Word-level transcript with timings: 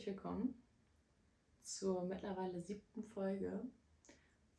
herzlich 0.00 0.16
willkommen 0.16 0.54
zur 1.60 2.04
mittlerweile 2.04 2.62
siebten 2.62 3.04
Folge 3.04 3.60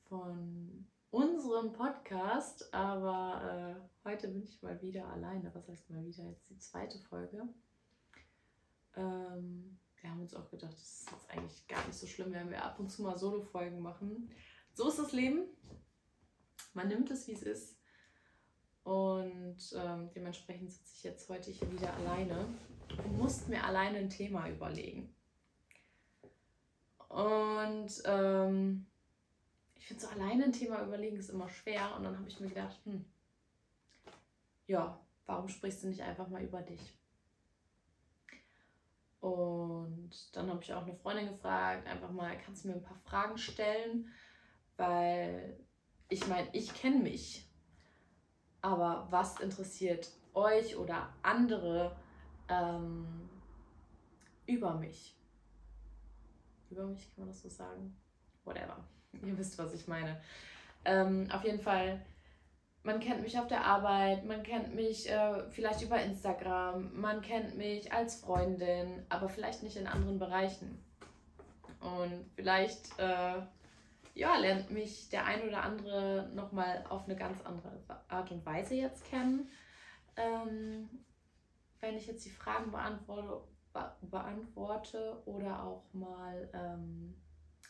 von 0.07 0.85
unserem 1.09 1.73
Podcast. 1.73 2.71
Aber 2.71 3.81
äh, 4.05 4.07
heute 4.07 4.27
bin 4.27 4.43
ich 4.43 4.61
mal 4.61 4.79
wieder 4.83 5.07
alleine. 5.07 5.49
Was 5.55 5.67
heißt 5.67 5.89
mal 5.89 6.05
wieder? 6.05 6.25
Jetzt 6.25 6.47
die 6.51 6.59
zweite 6.59 6.99
Folge. 6.99 7.47
Ähm, 8.95 9.79
wir 9.99 10.11
haben 10.11 10.21
uns 10.21 10.35
auch 10.35 10.47
gedacht, 10.51 10.73
das 10.73 10.99
ist 10.99 11.11
jetzt 11.11 11.31
eigentlich 11.31 11.67
gar 11.67 11.87
nicht 11.87 11.97
so 11.97 12.05
schlimm, 12.05 12.33
wenn 12.33 12.51
wir 12.51 12.63
ab 12.63 12.79
und 12.79 12.89
zu 12.89 13.01
mal 13.01 13.17
Solo-Folgen 13.17 13.79
machen. 13.79 14.29
So 14.73 14.89
ist 14.89 14.99
das 14.99 15.11
Leben. 15.11 15.45
Man 16.75 16.87
nimmt 16.87 17.09
es, 17.09 17.27
wie 17.27 17.33
es 17.33 17.41
ist. 17.41 17.79
Und 18.83 19.57
ähm, 19.75 20.11
dementsprechend 20.13 20.71
sitze 20.71 20.93
ich 20.97 21.03
jetzt 21.03 21.29
heute 21.29 21.49
hier 21.49 21.71
wieder 21.71 21.91
alleine 21.95 22.45
und 22.95 23.17
musste 23.17 23.49
mir 23.49 23.63
alleine 23.63 23.97
ein 23.97 24.09
Thema 24.11 24.47
überlegen. 24.47 25.15
Und 27.11 28.01
ähm, 28.05 28.85
ich 29.75 29.85
finde 29.85 30.01
so 30.01 30.07
alleine 30.07 30.45
ein 30.45 30.53
Thema 30.53 30.81
überlegen 30.81 31.17
ist 31.17 31.29
immer 31.29 31.49
schwer. 31.49 31.93
Und 31.97 32.03
dann 32.03 32.17
habe 32.17 32.27
ich 32.27 32.39
mir 32.39 32.47
gedacht, 32.47 32.79
hm, 32.85 33.03
ja, 34.67 34.97
warum 35.25 35.49
sprichst 35.49 35.83
du 35.83 35.87
nicht 35.87 36.01
einfach 36.01 36.29
mal 36.29 36.41
über 36.41 36.61
dich? 36.61 36.97
Und 39.19 40.09
dann 40.33 40.49
habe 40.49 40.63
ich 40.63 40.73
auch 40.73 40.83
eine 40.83 40.95
Freundin 40.95 41.27
gefragt, 41.27 41.85
einfach 41.85 42.11
mal, 42.11 42.37
kannst 42.39 42.63
du 42.63 42.69
mir 42.69 42.75
ein 42.75 42.81
paar 42.81 42.97
Fragen 42.97 43.37
stellen? 43.37 44.07
Weil 44.77 45.59
ich 46.07 46.25
meine, 46.27 46.47
ich 46.53 46.73
kenne 46.73 46.99
mich. 46.99 47.45
Aber 48.61 49.07
was 49.09 49.39
interessiert 49.41 50.09
euch 50.33 50.77
oder 50.77 51.13
andere 51.23 51.95
ähm, 52.47 53.29
über 54.45 54.75
mich? 54.75 55.20
Über 56.71 56.85
mich 56.85 57.03
kann 57.13 57.25
man 57.25 57.27
das 57.27 57.41
so 57.41 57.49
sagen? 57.49 57.95
Whatever. 58.43 58.77
Ihr 59.23 59.37
wisst, 59.37 59.57
was 59.57 59.73
ich 59.73 59.87
meine. 59.87 60.19
Ähm, 60.85 61.29
auf 61.31 61.43
jeden 61.43 61.59
Fall 61.59 62.01
man 62.83 62.99
kennt 62.99 63.21
mich 63.21 63.37
auf 63.37 63.47
der 63.47 63.63
Arbeit, 63.63 64.25
man 64.25 64.43
kennt 64.43 64.73
mich 64.73 65.09
äh, 65.09 65.43
vielleicht 65.51 65.83
über 65.83 66.01
Instagram, 66.01 66.99
man 66.99 67.21
kennt 67.21 67.55
mich 67.55 67.93
als 67.93 68.15
Freundin, 68.15 69.05
aber 69.09 69.29
vielleicht 69.29 69.61
nicht 69.61 69.77
in 69.77 69.87
anderen 69.87 70.17
Bereichen. 70.17 70.83
Und 71.79 72.25
vielleicht 72.35 72.97
äh, 72.97 73.41
ja, 74.15 74.35
lernt 74.37 74.71
mich 74.71 75.09
der 75.09 75.25
ein 75.25 75.47
oder 75.47 75.63
andere 75.63 76.29
nochmal 76.33 76.83
auf 76.89 77.05
eine 77.05 77.15
ganz 77.15 77.39
andere 77.41 77.71
Art 78.07 78.31
und 78.31 78.45
Weise 78.45 78.75
jetzt 78.75 79.05
kennen. 79.05 79.47
Ähm, 80.15 80.89
wenn 81.79 81.97
ich 81.97 82.07
jetzt 82.07 82.25
die 82.25 82.31
Fragen 82.31 82.71
beantworte, 82.71 83.23
be 83.23 83.41
beantworte 84.01 85.21
oder 85.25 85.63
auch 85.63 85.83
mal 85.93 86.49
ähm, 86.53 87.15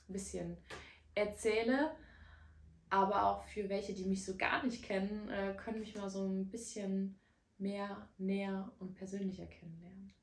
ein 0.08 0.14
bisschen 0.14 0.58
erzähle. 1.16 1.96
Aber 2.90 3.26
auch 3.26 3.44
für 3.44 3.70
welche, 3.70 3.94
die 3.94 4.06
mich 4.06 4.26
so 4.26 4.36
gar 4.36 4.64
nicht 4.66 4.84
kennen, 4.84 5.30
äh, 5.30 5.56
können 5.56 5.80
mich 5.80 5.96
mal 5.96 6.10
so 6.10 6.28
ein 6.28 6.50
bisschen 6.50 7.18
mehr, 7.58 8.10
näher 8.18 8.70
und 8.80 8.96
persönlicher 8.96 9.46
kennenlernen. 9.46 10.14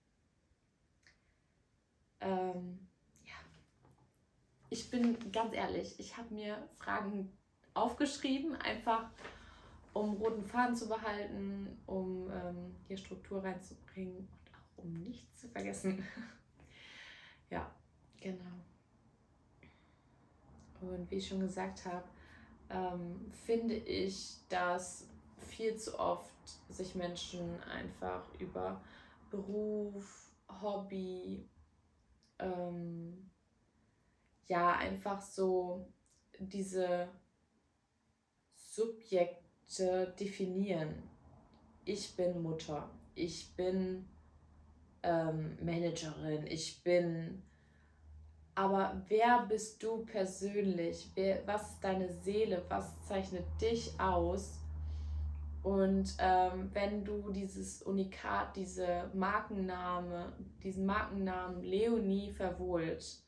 Ähm, 2.20 2.88
ja, 3.24 3.36
ich 4.68 4.90
bin 4.90 5.16
ganz 5.32 5.54
ehrlich, 5.54 5.98
ich 5.98 6.16
habe 6.16 6.34
mir 6.34 6.58
Fragen 6.78 7.32
aufgeschrieben, 7.72 8.54
einfach 8.56 9.10
um 9.94 10.14
roten 10.14 10.44
Faden 10.44 10.76
zu 10.76 10.88
behalten, 10.88 11.78
um 11.86 12.30
ähm, 12.30 12.74
hier 12.86 12.98
Struktur 12.98 13.42
reinzubringen 13.42 14.28
um 14.78 14.92
nichts 15.02 15.40
zu 15.40 15.48
vergessen. 15.48 16.04
ja, 17.50 17.70
genau. 18.20 18.44
Und 20.80 21.10
wie 21.10 21.16
ich 21.16 21.28
schon 21.28 21.40
gesagt 21.40 21.84
habe, 21.84 22.04
ähm, 22.70 23.30
finde 23.46 23.74
ich, 23.74 24.36
dass 24.48 25.06
viel 25.38 25.76
zu 25.76 25.98
oft 25.98 26.28
sich 26.68 26.94
Menschen 26.94 27.60
einfach 27.62 28.22
über 28.38 28.80
Beruf, 29.30 30.30
Hobby, 30.62 31.48
ähm, 32.38 33.30
ja, 34.46 34.76
einfach 34.76 35.20
so 35.20 35.86
diese 36.38 37.08
Subjekte 38.54 40.14
definieren. 40.18 41.02
Ich 41.84 42.14
bin 42.16 42.42
Mutter, 42.42 42.88
ich 43.14 43.54
bin 43.56 44.08
ähm, 45.02 45.56
Managerin, 45.62 46.46
ich 46.46 46.82
bin 46.82 47.42
aber 48.58 49.00
wer 49.06 49.46
bist 49.48 49.80
du 49.84 50.04
persönlich? 50.04 51.12
Wer, 51.14 51.46
was 51.46 51.74
ist 51.74 51.84
deine 51.84 52.12
Seele? 52.12 52.64
Was 52.68 53.06
zeichnet 53.06 53.44
dich 53.60 53.92
aus? 54.00 54.58
Und 55.62 56.16
ähm, 56.18 56.68
wenn 56.72 57.04
du 57.04 57.30
dieses 57.30 57.82
Unikat, 57.82 58.56
diese 58.56 59.12
Markenname, 59.14 60.32
diesen 60.64 60.86
Markennamen 60.86 61.62
Leonie 61.62 62.32
verwohlt, 62.32 63.22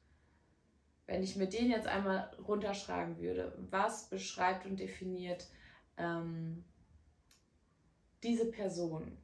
wenn 1.06 1.22
ich 1.22 1.36
mir 1.36 1.48
den 1.48 1.70
jetzt 1.70 1.86
einmal 1.86 2.28
runterschreiben 2.48 3.16
würde, 3.18 3.56
was 3.70 4.10
beschreibt 4.10 4.66
und 4.66 4.80
definiert 4.80 5.46
ähm, 5.96 6.64
diese 8.24 8.50
Person? 8.50 9.16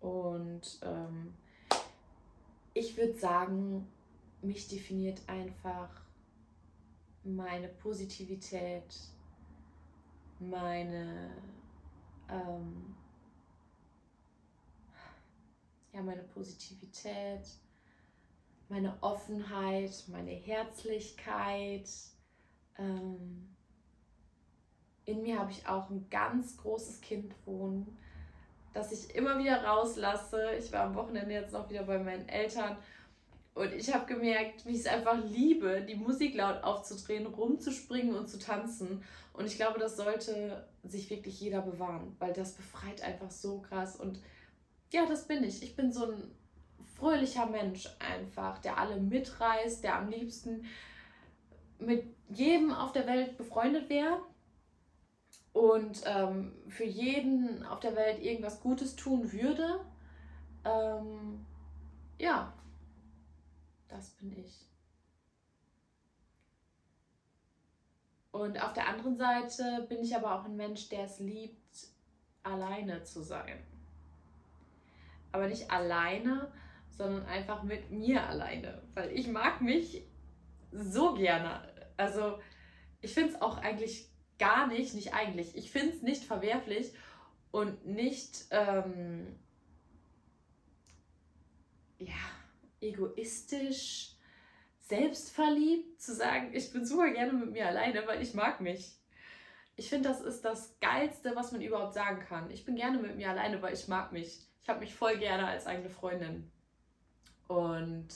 Und 0.00 0.80
ähm, 0.82 1.34
ich 2.74 2.96
würde 2.96 3.14
sagen, 3.14 3.86
mich 4.42 4.68
definiert 4.68 5.20
einfach 5.26 5.90
meine 7.22 7.68
Positivität, 7.68 8.94
meine, 10.38 11.30
ähm, 12.30 12.96
ja, 15.92 16.02
meine 16.02 16.22
Positivität, 16.22 17.46
meine 18.70 18.96
Offenheit, 19.02 20.04
meine 20.08 20.30
Herzlichkeit. 20.30 21.90
Ähm, 22.78 23.48
in 25.04 25.22
mir 25.22 25.38
habe 25.38 25.50
ich 25.50 25.66
auch 25.66 25.90
ein 25.90 26.08
ganz 26.08 26.56
großes 26.56 27.00
Kind 27.00 27.34
wohnen, 27.44 27.98
das 28.72 28.92
ich 28.92 29.14
immer 29.14 29.38
wieder 29.38 29.64
rauslasse. 29.64 30.52
Ich 30.58 30.72
war 30.72 30.84
am 30.84 30.94
Wochenende 30.94 31.32
jetzt 31.32 31.52
noch 31.52 31.68
wieder 31.68 31.82
bei 31.82 31.98
meinen 31.98 32.28
Eltern 32.28 32.76
und 33.54 33.72
ich 33.72 33.92
habe 33.92 34.06
gemerkt, 34.06 34.64
wie 34.64 34.72
ich 34.72 34.80
es 34.80 34.86
einfach 34.86 35.18
liebe, 35.24 35.82
die 35.82 35.96
Musik 35.96 36.34
laut 36.34 36.62
aufzudrehen, 36.62 37.26
rumzuspringen 37.26 38.14
und 38.14 38.28
zu 38.28 38.38
tanzen. 38.38 39.02
Und 39.32 39.46
ich 39.46 39.56
glaube, 39.56 39.78
das 39.78 39.96
sollte 39.96 40.66
sich 40.84 41.10
wirklich 41.10 41.40
jeder 41.40 41.60
bewahren, 41.60 42.14
weil 42.18 42.32
das 42.32 42.54
befreit 42.54 43.02
einfach 43.02 43.30
so 43.30 43.60
krass. 43.60 43.96
Und 43.96 44.20
ja, 44.92 45.04
das 45.06 45.26
bin 45.26 45.42
ich. 45.44 45.62
Ich 45.62 45.76
bin 45.76 45.92
so 45.92 46.06
ein 46.06 46.30
fröhlicher 46.96 47.46
Mensch 47.46 47.88
einfach, 47.98 48.58
der 48.58 48.78
alle 48.78 49.00
mitreißt, 49.00 49.82
der 49.82 49.96
am 49.96 50.08
liebsten 50.08 50.64
mit 51.78 52.04
jedem 52.28 52.72
auf 52.72 52.92
der 52.92 53.06
Welt 53.06 53.36
befreundet 53.36 53.88
wäre 53.88 54.20
und 55.52 56.02
ähm, 56.06 56.52
für 56.68 56.84
jeden 56.84 57.64
auf 57.64 57.80
der 57.80 57.96
Welt 57.96 58.22
irgendwas 58.22 58.60
Gutes 58.60 58.96
tun 58.96 59.32
würde. 59.32 59.80
Ähm, 60.64 61.44
ja, 62.18 62.52
das 63.88 64.10
bin 64.10 64.32
ich. 64.38 64.66
Und 68.30 68.62
auf 68.62 68.72
der 68.72 68.86
anderen 68.86 69.16
Seite 69.16 69.86
bin 69.88 70.02
ich 70.02 70.14
aber 70.14 70.34
auch 70.34 70.44
ein 70.44 70.56
Mensch, 70.56 70.88
der 70.88 71.04
es 71.04 71.18
liebt, 71.18 71.88
alleine 72.42 73.02
zu 73.02 73.22
sein. 73.22 73.58
Aber 75.32 75.48
nicht 75.48 75.70
alleine, 75.70 76.52
sondern 76.90 77.26
einfach 77.26 77.62
mit 77.64 77.90
mir 77.90 78.22
alleine. 78.22 78.82
Weil 78.94 79.10
ich 79.12 79.26
mag 79.26 79.60
mich 79.60 80.04
so 80.70 81.14
gerne. 81.14 81.60
Also 81.96 82.38
ich 83.00 83.14
finde 83.14 83.34
es 83.34 83.42
auch 83.42 83.58
eigentlich 83.58 84.09
gar 84.40 84.66
nicht, 84.66 84.94
nicht 84.94 85.14
eigentlich, 85.14 85.54
ich 85.54 85.70
finde 85.70 85.94
es 85.94 86.02
nicht 86.02 86.24
verwerflich 86.24 86.92
und 87.52 87.86
nicht, 87.86 88.46
ähm, 88.50 89.38
ja, 91.98 92.14
egoistisch, 92.80 94.16
selbstverliebt, 94.80 96.00
zu 96.00 96.14
sagen, 96.14 96.50
ich 96.54 96.72
bin 96.72 96.84
super 96.84 97.10
gerne 97.10 97.32
mit 97.32 97.52
mir 97.52 97.68
alleine, 97.68 98.06
weil 98.06 98.22
ich 98.22 98.34
mag 98.34 98.60
mich. 98.60 98.96
Ich 99.76 99.88
finde, 99.88 100.08
das 100.08 100.20
ist 100.20 100.44
das 100.44 100.78
Geilste, 100.80 101.36
was 101.36 101.52
man 101.52 101.60
überhaupt 101.60 101.94
sagen 101.94 102.20
kann. 102.20 102.50
Ich 102.50 102.64
bin 102.64 102.74
gerne 102.74 102.98
mit 102.98 103.16
mir 103.16 103.30
alleine, 103.30 103.62
weil 103.62 103.74
ich 103.74 103.86
mag 103.88 104.10
mich. 104.10 104.46
Ich 104.62 104.68
habe 104.68 104.80
mich 104.80 104.94
voll 104.94 105.18
gerne 105.18 105.46
als 105.46 105.66
eigene 105.66 105.90
Freundin. 105.90 106.50
Und 107.46 108.08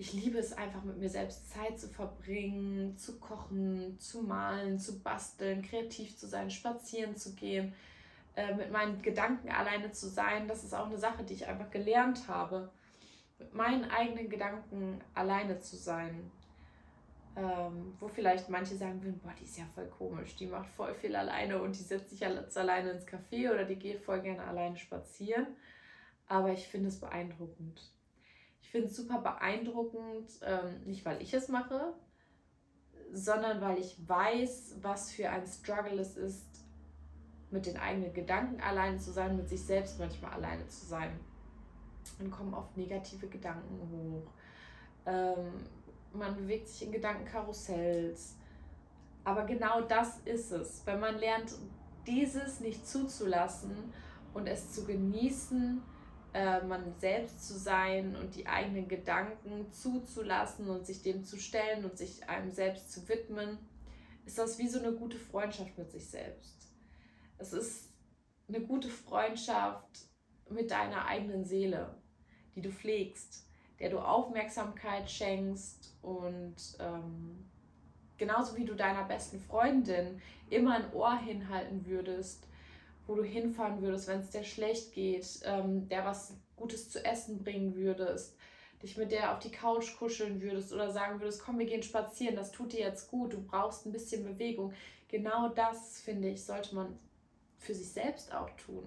ich 0.00 0.12
liebe 0.12 0.38
es 0.38 0.52
einfach 0.52 0.84
mit 0.84 0.96
mir 0.96 1.10
selbst 1.10 1.50
Zeit 1.50 1.78
zu 1.78 1.88
verbringen, 1.88 2.96
zu 2.96 3.18
kochen, 3.18 3.98
zu 3.98 4.22
malen, 4.22 4.78
zu 4.78 5.02
basteln, 5.02 5.60
kreativ 5.60 6.16
zu 6.16 6.28
sein, 6.28 6.52
spazieren 6.52 7.16
zu 7.16 7.34
gehen, 7.34 7.74
äh, 8.36 8.54
mit 8.54 8.70
meinen 8.70 9.02
Gedanken 9.02 9.50
alleine 9.50 9.90
zu 9.90 10.08
sein. 10.08 10.46
Das 10.46 10.62
ist 10.62 10.72
auch 10.72 10.86
eine 10.86 10.98
Sache, 10.98 11.24
die 11.24 11.34
ich 11.34 11.48
einfach 11.48 11.68
gelernt 11.70 12.28
habe 12.28 12.70
mit 13.40 13.52
meinen 13.54 13.90
eigenen 13.90 14.30
Gedanken 14.30 15.00
alleine 15.14 15.58
zu 15.58 15.76
sein. 15.76 16.30
Ähm, 17.34 17.96
wo 17.98 18.08
vielleicht 18.08 18.48
manche 18.48 18.76
sagen 18.76 19.02
würden, 19.02 19.20
boah, 19.20 19.34
die 19.38 19.44
ist 19.44 19.58
ja 19.58 19.64
voll 19.74 19.86
komisch, 19.86 20.34
die 20.36 20.46
macht 20.46 20.68
voll 20.70 20.94
viel 20.94 21.14
alleine 21.14 21.60
und 21.60 21.76
die 21.76 21.82
setzt 21.82 22.10
sich 22.10 22.20
jetzt 22.20 22.58
alleine 22.58 22.90
ins 22.90 23.06
Café 23.06 23.52
oder 23.52 23.64
die 23.64 23.76
geht 23.76 24.00
voll 24.00 24.20
gerne 24.22 24.44
alleine 24.44 24.76
spazieren. 24.76 25.46
Aber 26.28 26.52
ich 26.52 26.68
finde 26.68 26.88
es 26.88 27.00
beeindruckend. 27.00 27.97
Ich 28.60 28.70
finde 28.70 28.88
es 28.88 28.96
super 28.96 29.20
beeindruckend, 29.20 30.30
ähm, 30.42 30.82
nicht 30.84 31.04
weil 31.04 31.22
ich 31.22 31.32
es 31.32 31.48
mache, 31.48 31.94
sondern 33.12 33.60
weil 33.60 33.78
ich 33.78 33.96
weiß, 34.06 34.76
was 34.82 35.10
für 35.12 35.30
ein 35.30 35.46
Struggle 35.46 36.00
es 36.00 36.16
ist, 36.16 36.44
mit 37.50 37.66
den 37.66 37.78
eigenen 37.78 38.12
Gedanken 38.12 38.60
alleine 38.60 38.98
zu 38.98 39.10
sein, 39.10 39.36
mit 39.36 39.48
sich 39.48 39.64
selbst 39.64 39.98
manchmal 39.98 40.32
alleine 40.32 40.66
zu 40.68 40.84
sein. 40.84 41.18
Dann 42.18 42.30
kommen 42.30 42.52
oft 42.52 42.76
negative 42.76 43.28
Gedanken 43.28 43.80
hoch. 43.90 44.30
Ähm, 45.06 45.52
man 46.12 46.36
bewegt 46.36 46.68
sich 46.68 46.86
in 46.86 46.92
Gedankenkarussells. 46.92 48.36
Aber 49.24 49.44
genau 49.44 49.82
das 49.82 50.18
ist 50.24 50.50
es. 50.52 50.82
Wenn 50.86 51.00
man 51.00 51.18
lernt, 51.18 51.54
dieses 52.06 52.60
nicht 52.60 52.86
zuzulassen 52.86 53.92
und 54.34 54.46
es 54.46 54.72
zu 54.72 54.84
genießen, 54.84 55.82
äh, 56.38 56.64
man 56.64 56.94
selbst 57.00 57.48
zu 57.48 57.58
sein 57.58 58.14
und 58.14 58.36
die 58.36 58.46
eigenen 58.46 58.86
Gedanken 58.86 59.72
zuzulassen 59.72 60.70
und 60.70 60.86
sich 60.86 61.02
dem 61.02 61.24
zu 61.24 61.36
stellen 61.36 61.84
und 61.84 61.98
sich 61.98 62.28
einem 62.28 62.52
selbst 62.52 62.92
zu 62.92 63.08
widmen, 63.08 63.58
ist 64.24 64.38
das 64.38 64.56
wie 64.56 64.68
so 64.68 64.78
eine 64.78 64.92
gute 64.92 65.18
Freundschaft 65.18 65.76
mit 65.76 65.90
sich 65.90 66.06
selbst. 66.06 66.68
Es 67.38 67.52
ist 67.52 67.88
eine 68.46 68.60
gute 68.60 68.88
Freundschaft 68.88 70.06
mit 70.48 70.70
deiner 70.70 71.06
eigenen 71.06 71.44
Seele, 71.44 71.96
die 72.54 72.62
du 72.62 72.70
pflegst, 72.70 73.44
der 73.80 73.90
du 73.90 73.98
Aufmerksamkeit 73.98 75.10
schenkst 75.10 75.96
und 76.02 76.54
ähm, 76.78 77.50
genauso 78.16 78.56
wie 78.56 78.64
du 78.64 78.76
deiner 78.76 79.04
besten 79.04 79.40
Freundin 79.40 80.22
immer 80.50 80.76
ein 80.76 80.92
Ohr 80.92 81.18
hinhalten 81.18 81.84
würdest, 81.84 82.46
wo 83.08 83.16
du 83.16 83.24
hinfahren 83.24 83.82
würdest, 83.82 84.06
wenn 84.06 84.20
es 84.20 84.30
dir 84.30 84.44
schlecht 84.44 84.92
geht, 84.92 85.40
ähm, 85.44 85.88
der 85.88 86.04
was 86.04 86.36
Gutes 86.56 86.90
zu 86.90 87.04
essen 87.04 87.42
bringen 87.42 87.74
würdest, 87.74 88.36
dich 88.82 88.96
mit 88.96 89.10
der 89.10 89.32
auf 89.32 89.40
die 89.40 89.50
Couch 89.50 89.96
kuscheln 89.98 90.42
würdest 90.42 90.72
oder 90.72 90.92
sagen 90.92 91.20
würdest, 91.20 91.42
komm, 91.42 91.58
wir 91.58 91.66
gehen 91.66 91.82
spazieren, 91.82 92.36
das 92.36 92.52
tut 92.52 92.72
dir 92.72 92.78
jetzt 92.80 93.10
gut, 93.10 93.32
du 93.32 93.42
brauchst 93.42 93.86
ein 93.86 93.92
bisschen 93.92 94.22
Bewegung. 94.24 94.74
Genau 95.08 95.48
das, 95.48 96.00
finde 96.00 96.28
ich, 96.28 96.44
sollte 96.44 96.74
man 96.74 96.98
für 97.56 97.74
sich 97.74 97.90
selbst 97.90 98.30
auch 98.32 98.50
tun. 98.50 98.84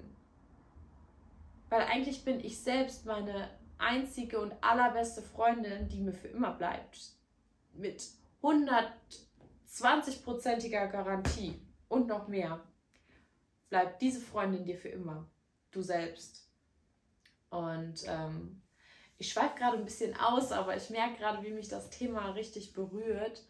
Weil 1.70 1.82
eigentlich 1.82 2.24
bin 2.24 2.40
ich 2.40 2.60
selbst 2.60 3.06
meine 3.06 3.50
einzige 3.80 4.40
und 4.40 4.54
allerbeste 4.62 5.24
Freundin, 5.24 5.90
die 5.90 6.00
mir 6.00 6.14
für 6.14 6.28
immer 6.28 6.54
bleibt. 6.54 7.16
Mit 7.74 8.06
120-prozentiger 8.44 10.86
Garantie 10.88 11.60
und 11.90 12.08
noch 12.08 12.28
mehr. 12.28 12.62
Bleibt 13.72 14.02
diese 14.02 14.20
Freundin 14.20 14.66
dir 14.66 14.78
für 14.78 14.90
immer. 14.90 15.30
Du 15.72 15.82
selbst. 15.82 16.46
Und 17.50 18.04
ähm, 18.06 18.62
ich 19.18 19.32
schweife 19.32 19.58
gerade 19.58 19.78
ein 19.78 19.86
bisschen 19.86 20.14
aus, 20.18 20.52
aber 20.52 20.76
ich 20.76 20.90
merke 20.90 21.18
gerade, 21.18 21.42
wie 21.42 21.54
mich 21.54 21.70
das 21.70 21.90
Thema 21.90 22.32
richtig 22.32 22.74
berührt. 22.74 23.46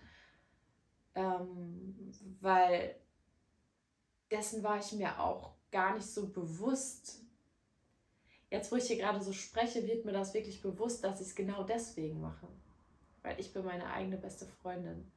Ähm, 1.15 2.13
weil 2.39 2.95
dessen 4.29 4.62
war 4.62 4.77
ich 4.77 4.91
mir 4.91 5.19
auch 5.19 5.56
gar 5.71 5.95
nicht 5.95 6.06
so 6.06 6.29
bewusst, 6.29 7.24
jetzt, 8.51 8.71
wo 8.71 8.75
ich 8.75 8.85
hier 8.85 8.97
gerade 8.97 9.21
so 9.24 9.33
spreche, 9.33 9.88
wird 9.88 10.06
mir 10.06 10.13
das 10.13 10.35
wirklich 10.35 10.62
bewusst, 10.62 11.03
dass 11.03 11.19
ich 11.19 11.29
es 11.29 11.35
genau 11.35 11.63
deswegen 11.63 12.21
mache. 12.21 12.47
Weil 13.24 13.39
ich 13.39 13.51
bin 13.51 13.65
meine 13.65 13.91
eigene 13.91 14.17
beste 14.17 14.45
Freundin. 14.45 15.12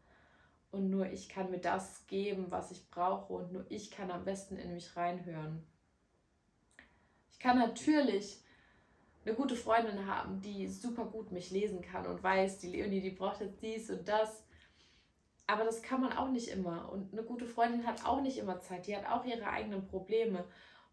Und 0.74 0.90
nur 0.90 1.06
ich 1.06 1.28
kann 1.28 1.52
mir 1.52 1.60
das 1.60 2.04
geben, 2.08 2.46
was 2.50 2.72
ich 2.72 2.90
brauche. 2.90 3.32
Und 3.32 3.52
nur 3.52 3.64
ich 3.68 3.92
kann 3.92 4.10
am 4.10 4.24
besten 4.24 4.56
in 4.56 4.74
mich 4.74 4.96
reinhören. 4.96 5.62
Ich 7.30 7.38
kann 7.38 7.58
natürlich 7.58 8.40
eine 9.24 9.36
gute 9.36 9.54
Freundin 9.54 10.06
haben, 10.06 10.40
die 10.40 10.66
super 10.66 11.04
gut 11.04 11.30
mich 11.30 11.52
lesen 11.52 11.80
kann 11.80 12.08
und 12.08 12.24
weiß, 12.24 12.58
die 12.58 12.70
Leonie, 12.70 13.00
die 13.00 13.10
braucht 13.10 13.40
jetzt 13.40 13.62
dies 13.62 13.88
und 13.88 14.08
das. 14.08 14.42
Aber 15.46 15.62
das 15.62 15.80
kann 15.80 16.00
man 16.00 16.12
auch 16.12 16.30
nicht 16.30 16.48
immer. 16.48 16.90
Und 16.90 17.12
eine 17.12 17.22
gute 17.22 17.46
Freundin 17.46 17.86
hat 17.86 18.04
auch 18.04 18.20
nicht 18.20 18.38
immer 18.38 18.58
Zeit. 18.58 18.88
Die 18.88 18.96
hat 18.96 19.06
auch 19.06 19.24
ihre 19.24 19.46
eigenen 19.46 19.86
Probleme. 19.86 20.44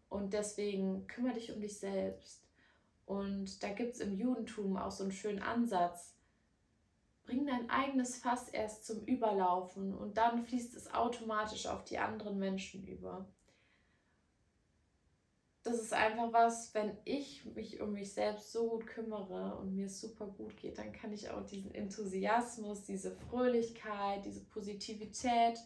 Und 0.08 0.32
deswegen 0.32 1.08
kümmere 1.08 1.34
dich 1.34 1.52
um 1.52 1.60
dich 1.60 1.76
selbst. 1.76 2.46
Und 3.04 3.64
da 3.64 3.70
gibt 3.70 3.94
es 3.94 4.00
im 4.00 4.16
Judentum 4.16 4.76
auch 4.76 4.92
so 4.92 5.02
einen 5.02 5.12
schönen 5.12 5.42
Ansatz. 5.42 6.14
Bring 7.24 7.46
dein 7.46 7.70
eigenes 7.70 8.16
Fass 8.16 8.48
erst 8.48 8.84
zum 8.84 9.04
Überlaufen 9.04 9.94
und 9.94 10.16
dann 10.16 10.42
fließt 10.42 10.74
es 10.74 10.92
automatisch 10.92 11.66
auf 11.66 11.84
die 11.84 11.98
anderen 11.98 12.38
Menschen 12.38 12.84
über. 12.86 13.26
Das 15.62 15.80
ist 15.80 15.92
einfach 15.92 16.32
was, 16.32 16.74
wenn 16.74 16.96
ich 17.04 17.44
mich 17.44 17.80
um 17.80 17.92
mich 17.92 18.12
selbst 18.12 18.50
so 18.50 18.68
gut 18.68 18.86
kümmere 18.86 19.56
und 19.58 19.74
mir 19.74 19.86
es 19.86 20.00
super 20.00 20.26
gut 20.26 20.56
geht, 20.56 20.78
dann 20.78 20.92
kann 20.92 21.12
ich 21.12 21.30
auch 21.30 21.46
diesen 21.46 21.72
Enthusiasmus, 21.72 22.82
diese 22.82 23.12
Fröhlichkeit, 23.12 24.24
diese 24.24 24.44
Positivität 24.44 25.60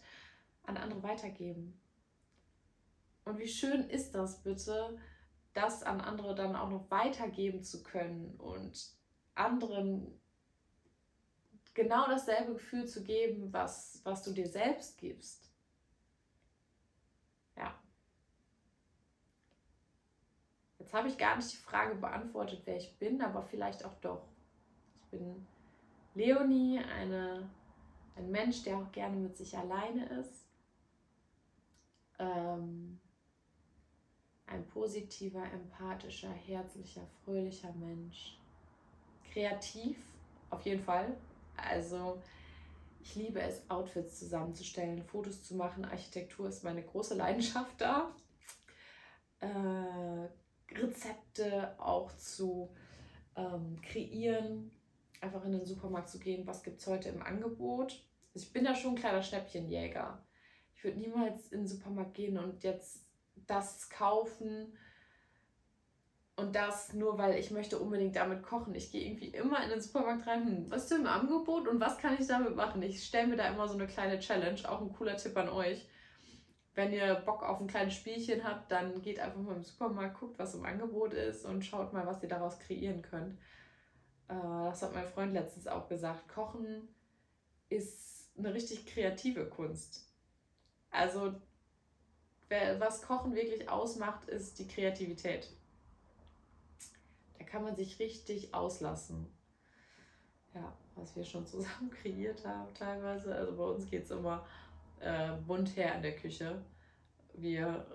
an 0.64 0.76
andere 0.76 1.02
weitergeben. 1.02 1.80
Und 3.24 3.38
wie 3.38 3.48
schön 3.48 3.88
ist 3.88 4.14
das 4.14 4.42
bitte, 4.42 4.98
das 5.54 5.82
an 5.82 6.02
andere 6.02 6.34
dann 6.34 6.54
auch 6.54 6.68
noch 6.68 6.90
weitergeben 6.90 7.62
zu 7.62 7.82
können 7.82 8.36
und 8.36 8.90
anderen 9.34 10.20
genau 11.76 12.06
dasselbe 12.08 12.54
Gefühl 12.54 12.86
zu 12.86 13.04
geben, 13.04 13.52
was, 13.52 14.00
was 14.02 14.22
du 14.24 14.32
dir 14.32 14.48
selbst 14.48 14.96
gibst. 14.98 15.52
Ja. 17.54 17.78
Jetzt 20.78 20.94
habe 20.94 21.08
ich 21.08 21.18
gar 21.18 21.36
nicht 21.36 21.52
die 21.52 21.58
Frage 21.58 21.94
beantwortet, 21.94 22.62
wer 22.64 22.78
ich 22.78 22.96
bin, 22.98 23.20
aber 23.20 23.42
vielleicht 23.42 23.84
auch 23.84 23.94
doch. 24.00 24.26
Ich 25.02 25.10
bin 25.10 25.46
Leonie, 26.14 26.78
eine, 26.78 27.48
ein 28.16 28.30
Mensch, 28.30 28.62
der 28.62 28.78
auch 28.78 28.90
gerne 28.90 29.16
mit 29.16 29.36
sich 29.36 29.56
alleine 29.56 30.06
ist. 30.20 30.46
Ähm, 32.18 32.98
ein 34.46 34.66
positiver, 34.68 35.44
empathischer, 35.52 36.32
herzlicher, 36.32 37.06
fröhlicher 37.22 37.72
Mensch. 37.74 38.38
Kreativ, 39.30 39.98
auf 40.48 40.64
jeden 40.64 40.82
Fall. 40.82 41.14
Also 41.56 42.22
ich 43.00 43.14
liebe 43.14 43.40
es, 43.40 43.68
Outfits 43.70 44.18
zusammenzustellen, 44.18 45.02
Fotos 45.02 45.42
zu 45.42 45.54
machen. 45.54 45.84
Architektur 45.84 46.48
ist 46.48 46.64
meine 46.64 46.82
große 46.82 47.14
Leidenschaft 47.14 47.80
da. 47.80 48.14
Äh, 49.40 50.28
Rezepte 50.74 51.78
auch 51.78 52.10
zu 52.16 52.74
ähm, 53.36 53.80
kreieren, 53.82 54.70
einfach 55.20 55.44
in 55.44 55.52
den 55.52 55.64
Supermarkt 55.64 56.08
zu 56.08 56.18
gehen, 56.18 56.46
was 56.46 56.62
gibt 56.62 56.80
es 56.80 56.86
heute 56.86 57.08
im 57.10 57.22
Angebot. 57.22 58.04
Also 58.34 58.46
ich 58.46 58.52
bin 58.52 58.64
da 58.64 58.74
schon 58.74 58.92
ein 58.92 58.98
kleiner 59.00 59.22
Schnäppchenjäger. 59.22 60.22
Ich 60.74 60.84
würde 60.84 60.98
niemals 60.98 61.48
in 61.48 61.60
den 61.60 61.68
Supermarkt 61.68 62.14
gehen 62.14 62.38
und 62.38 62.64
jetzt 62.64 63.06
das 63.46 63.88
kaufen 63.88 64.76
und 66.36 66.54
das 66.54 66.92
nur, 66.92 67.16
weil 67.18 67.38
ich 67.38 67.50
möchte 67.50 67.78
unbedingt 67.78 68.14
damit 68.14 68.42
kochen. 68.42 68.74
Ich 68.74 68.92
gehe 68.92 69.06
irgendwie 69.06 69.28
immer 69.28 69.62
in 69.64 69.70
den 69.70 69.80
Supermarkt 69.80 70.26
rein, 70.26 70.44
hm, 70.44 70.70
was 70.70 70.82
ist 70.82 70.90
denn 70.92 71.00
im 71.00 71.06
Angebot 71.06 71.66
und 71.66 71.80
was 71.80 71.96
kann 71.98 72.16
ich 72.18 72.26
damit 72.26 72.54
machen? 72.54 72.82
Ich 72.82 73.04
stelle 73.04 73.28
mir 73.28 73.36
da 73.36 73.48
immer 73.48 73.66
so 73.66 73.74
eine 73.74 73.86
kleine 73.86 74.18
Challenge, 74.18 74.60
auch 74.68 74.82
ein 74.82 74.92
cooler 74.92 75.16
Tipp 75.16 75.36
an 75.36 75.48
euch. 75.48 75.88
Wenn 76.74 76.92
ihr 76.92 77.14
Bock 77.14 77.42
auf 77.42 77.60
ein 77.60 77.68
kleines 77.68 77.94
Spielchen 77.94 78.44
habt, 78.44 78.70
dann 78.70 79.00
geht 79.00 79.18
einfach 79.18 79.40
mal 79.40 79.56
im 79.56 79.62
Supermarkt, 79.64 80.20
guckt, 80.20 80.38
was 80.38 80.54
im 80.54 80.66
Angebot 80.66 81.14
ist 81.14 81.46
und 81.46 81.64
schaut 81.64 81.94
mal, 81.94 82.06
was 82.06 82.22
ihr 82.22 82.28
daraus 82.28 82.58
kreieren 82.58 83.00
könnt. 83.00 83.38
Äh, 84.28 84.34
das 84.34 84.82
hat 84.82 84.94
mein 84.94 85.06
Freund 85.06 85.32
letztens 85.32 85.66
auch 85.66 85.88
gesagt. 85.88 86.28
Kochen 86.28 86.86
ist 87.70 88.30
eine 88.36 88.52
richtig 88.52 88.84
kreative 88.84 89.46
Kunst. 89.46 90.06
Also 90.90 91.34
was 92.78 93.02
Kochen 93.02 93.34
wirklich 93.34 93.68
ausmacht, 93.68 94.28
ist 94.28 94.58
die 94.58 94.68
Kreativität. 94.68 95.48
Da 97.38 97.44
kann 97.44 97.62
man 97.62 97.74
sich 97.74 97.98
richtig 97.98 98.54
auslassen. 98.54 99.26
Ja, 100.54 100.72
was 100.94 101.14
wir 101.16 101.24
schon 101.24 101.46
zusammen 101.46 101.90
kreiert 102.02 102.46
haben 102.46 102.72
teilweise. 102.74 103.34
Also 103.34 103.56
bei 103.56 103.64
uns 103.64 103.88
geht 103.90 104.04
es 104.04 104.10
immer 104.10 104.46
äh, 105.00 105.32
bunt 105.46 105.76
her 105.76 105.94
in 105.94 106.02
der 106.02 106.16
Küche. 106.16 106.64
Wir 107.34 107.86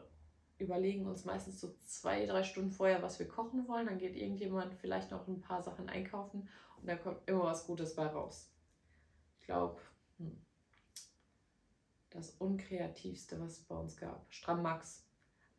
überlegen 0.60 1.08
uns 1.08 1.26
meistens 1.26 1.60
so 1.60 1.74
zwei, 1.88 2.26
drei 2.26 2.44
Stunden 2.44 2.72
vorher, 2.72 3.02
was 3.02 3.20
wir 3.20 3.28
kochen 3.28 3.68
wollen. 3.68 3.88
Dann 3.88 3.98
geht 3.98 4.16
irgendjemand 4.16 4.74
vielleicht 4.76 5.12
noch 5.12 5.28
ein 5.28 5.42
paar 5.42 5.64
Sachen 5.64 5.90
einkaufen 5.90 6.48
und 6.78 6.88
dann 6.88 7.02
kommt 7.02 7.28
immer 7.28 7.46
was 7.46 7.66
Gutes 7.66 7.96
bei 7.96 8.06
raus. 8.06 8.52
Ich 9.40 9.46
glaube, 9.46 9.82
hm, 10.18 10.40
das 12.12 12.32
unkreativste, 12.32 13.40
was 13.42 13.54
es 13.54 13.64
bei 13.64 13.76
uns 13.76 13.98
gab. 13.98 14.26
Strammax. 14.30 15.08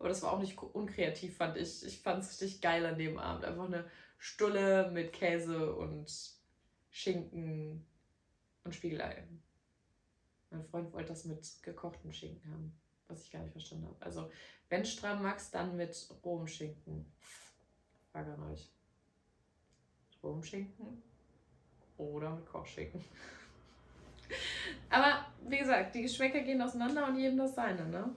Aber 0.02 0.08
das 0.08 0.20
war 0.22 0.32
auch 0.32 0.40
nicht 0.40 0.60
unkreativ, 0.60 1.36
fand 1.36 1.56
ich. 1.56 1.86
Ich 1.86 2.00
fand 2.00 2.24
es 2.24 2.32
richtig 2.32 2.60
geil 2.60 2.84
an 2.84 2.98
dem 2.98 3.18
Abend. 3.18 3.44
Einfach 3.44 3.66
eine 3.66 3.88
Stulle 4.18 4.90
mit 4.90 5.12
Käse 5.12 5.76
und 5.76 6.12
Schinken 6.90 7.86
und 8.64 8.74
Spiegelei. 8.74 9.22
Mein 10.50 10.64
Freund 10.64 10.92
wollte 10.92 11.10
das 11.10 11.24
mit 11.24 11.48
gekochten 11.62 12.12
Schinken 12.12 12.50
haben, 12.50 12.76
was 13.06 13.22
ich 13.22 13.30
gar 13.30 13.42
nicht 13.42 13.52
verstanden 13.52 13.86
habe. 13.86 14.04
Also, 14.04 14.28
wenn 14.70 14.84
stramm 14.84 15.22
magst, 15.22 15.54
dann 15.54 15.76
mit 15.76 15.96
rohem 16.24 16.48
Schinken. 16.48 17.06
Frage 18.10 18.32
an 18.32 18.50
euch. 18.50 18.72
Rohem 20.20 20.42
Schinken 20.42 21.00
oder 21.96 22.34
mit 22.34 22.46
Kochschinken. 22.46 23.04
Aber 24.90 25.26
wie 25.46 25.58
gesagt, 25.58 25.94
die 25.94 26.02
Geschmäcker 26.02 26.40
gehen 26.40 26.60
auseinander 26.60 27.06
und 27.06 27.20
jedem 27.20 27.38
das 27.38 27.54
seine, 27.54 27.86
ne? 27.86 28.16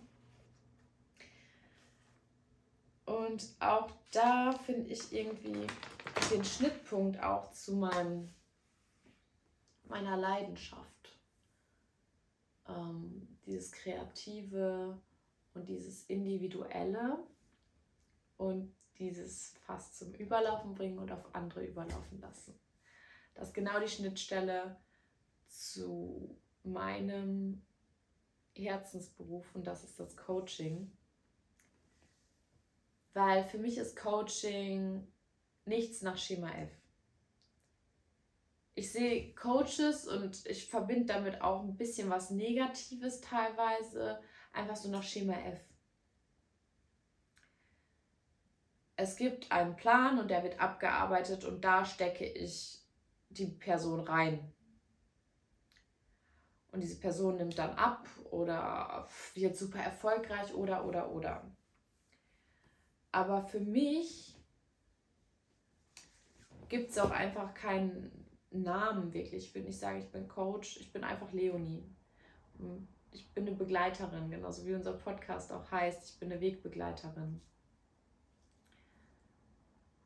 Und 3.06 3.56
auch 3.60 3.92
da 4.12 4.52
finde 4.66 4.90
ich 4.90 5.14
irgendwie 5.14 5.68
den 6.32 6.44
Schnittpunkt 6.44 7.22
auch 7.22 7.52
zu 7.52 7.76
meinem, 7.76 8.34
meiner 9.84 10.18
Leidenschaft. 10.18 11.20
Ähm, 12.68 13.28
dieses 13.46 13.72
Kreative 13.72 15.00
und 15.54 15.70
dieses 15.70 16.06
Individuelle 16.06 17.20
und 18.38 18.74
dieses 18.98 19.54
fast 19.66 19.98
zum 19.98 20.14
Überlaufen 20.16 20.74
bringen 20.74 20.98
und 20.98 21.12
auf 21.12 21.34
andere 21.36 21.64
überlaufen 21.66 22.20
lassen. 22.22 22.58
Das 23.36 23.50
ist 23.50 23.54
genau 23.54 23.80
die 23.80 23.88
Schnittstelle 23.88 24.78
zu 25.48 26.38
meinem 26.64 27.62
Herzensberuf 28.56 29.54
und 29.54 29.68
das 29.68 29.84
ist 29.84 30.00
das 30.00 30.16
Coaching. 30.16 30.92
Weil 33.16 33.46
für 33.46 33.58
mich 33.58 33.78
ist 33.78 33.96
Coaching 33.96 35.08
nichts 35.64 36.02
nach 36.02 36.18
Schema 36.18 36.50
F. 36.50 36.70
Ich 38.74 38.92
sehe 38.92 39.34
Coaches 39.36 40.06
und 40.06 40.46
ich 40.46 40.70
verbinde 40.70 41.14
damit 41.14 41.42
auch 41.42 41.64
ein 41.64 41.78
bisschen 41.78 42.10
was 42.10 42.30
Negatives 42.30 43.22
teilweise, 43.22 44.20
einfach 44.52 44.76
so 44.76 44.90
nach 44.90 45.02
Schema 45.02 45.32
F. 45.32 45.62
Es 48.98 49.16
gibt 49.16 49.50
einen 49.50 49.78
Plan 49.78 50.20
und 50.20 50.30
der 50.30 50.44
wird 50.44 50.60
abgearbeitet 50.60 51.46
und 51.46 51.64
da 51.64 51.86
stecke 51.86 52.26
ich 52.26 52.82
die 53.30 53.48
Person 53.48 54.02
rein. 54.02 54.54
Und 56.74 56.82
diese 56.82 57.00
Person 57.00 57.38
nimmt 57.38 57.58
dann 57.58 57.76
ab 57.78 58.10
oder 58.30 59.08
wird 59.36 59.56
super 59.56 59.80
erfolgreich 59.80 60.54
oder 60.54 60.86
oder 60.86 61.12
oder. 61.12 61.56
Aber 63.16 63.42
für 63.42 63.62
mich 63.62 64.36
gibt 66.68 66.92
es 66.92 66.98
auch 66.98 67.12
einfach 67.12 67.54
keinen 67.54 68.12
Namen 68.52 69.14
wirklich. 69.14 69.46
Ich 69.46 69.56
würde 69.56 69.68
nicht 69.68 69.80
sagen, 69.80 70.00
ich 70.00 70.12
bin 70.12 70.28
Coach, 70.28 70.82
ich 70.82 70.92
bin 70.92 71.06
einfach 71.06 71.32
Leonie. 71.32 71.86
Ich 73.14 73.34
bin 73.34 73.48
eine 73.48 73.56
Begleiterin, 73.56 74.30
genauso 74.30 74.66
wie 74.66 74.74
unser 74.74 74.92
Podcast 74.92 75.54
auch 75.54 75.72
heißt. 75.72 76.10
Ich 76.10 76.20
bin 76.20 76.30
eine 76.30 76.42
Wegbegleiterin. 76.42 77.40